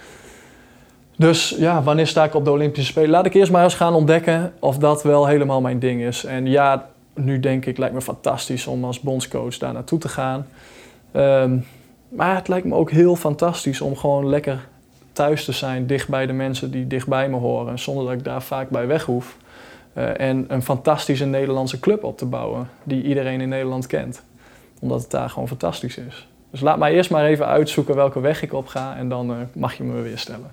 Dus 1.18 1.56
ja, 1.58 1.84
wanneer 1.84 2.08
sta 2.08 2.24
ik 2.24 2.36
op 2.36 2.46
de 2.46 2.52
Olympische 2.52 2.92
Spelen? 2.92 3.10
Laat 3.10 3.26
ik 3.26 3.34
eerst 3.34 3.52
maar 3.52 3.64
eens 3.64 3.76
gaan 3.76 3.94
ontdekken 3.94 4.54
of 4.60 4.78
dat 4.78 5.04
wel 5.04 5.26
helemaal 5.26 5.62
mijn 5.62 5.80
ding 5.80 6.02
is. 6.02 6.26
En 6.26 6.46
ja, 6.46 6.90
nu 7.14 7.40
denk 7.40 7.66
ik, 7.66 7.78
lijkt 7.78 7.94
me 7.94 8.02
fantastisch 8.02 8.68
om 8.68 8.86
als 8.86 9.00
bondscoach 9.00 9.58
daar 9.58 9.74
naartoe 9.74 10.00
te 10.00 10.10
gaan. 10.10 10.48
Ehm, 11.12 11.58
maar 12.10 12.36
het 12.36 12.48
lijkt 12.48 12.66
me 12.66 12.76
ook 12.76 12.92
heel 12.92 13.16
fantastisch 13.16 13.82
om 13.82 13.96
gewoon 13.96 14.30
lekker 14.30 14.68
thuis 15.12 15.46
te 15.46 15.52
zijn, 15.52 15.88
dicht 15.88 16.10
bij 16.10 16.26
de 16.26 16.34
mensen 16.34 16.72
die 16.72 16.88
dichtbij 16.88 17.30
me 17.30 17.38
horen, 17.38 17.80
zonder 17.80 18.06
dat 18.06 18.14
ik 18.14 18.24
daar 18.24 18.42
vaak 18.42 18.70
bij 18.70 18.88
weg 18.88 19.04
hoef. 19.04 19.38
Eh, 19.94 20.20
en 20.20 20.46
een 20.48 20.62
fantastische 20.62 21.26
Nederlandse 21.26 21.80
club 21.80 22.04
op 22.04 22.18
te 22.18 22.26
bouwen, 22.26 22.70
die 22.84 23.04
iedereen 23.04 23.42
in 23.42 23.50
Nederland 23.50 23.88
kent. 23.88 24.22
Omdat 24.80 25.02
het 25.02 25.12
daar 25.12 25.30
gewoon 25.30 25.48
fantastisch 25.48 25.98
is. 25.98 26.28
Dus 26.52 26.62
laat 26.62 26.78
mij 26.78 26.94
eerst 26.94 27.10
maar 27.10 27.26
even 27.26 27.46
uitzoeken 27.46 27.96
welke 27.96 28.20
weg 28.20 28.42
ik 28.42 28.54
op 28.54 28.68
ga 28.68 28.96
en 28.96 29.10
dan 29.10 29.30
eh, 29.30 29.38
mag 29.54 29.74
je 29.74 29.84
me 29.84 30.02
weer 30.02 30.18
stellen. 30.18 30.52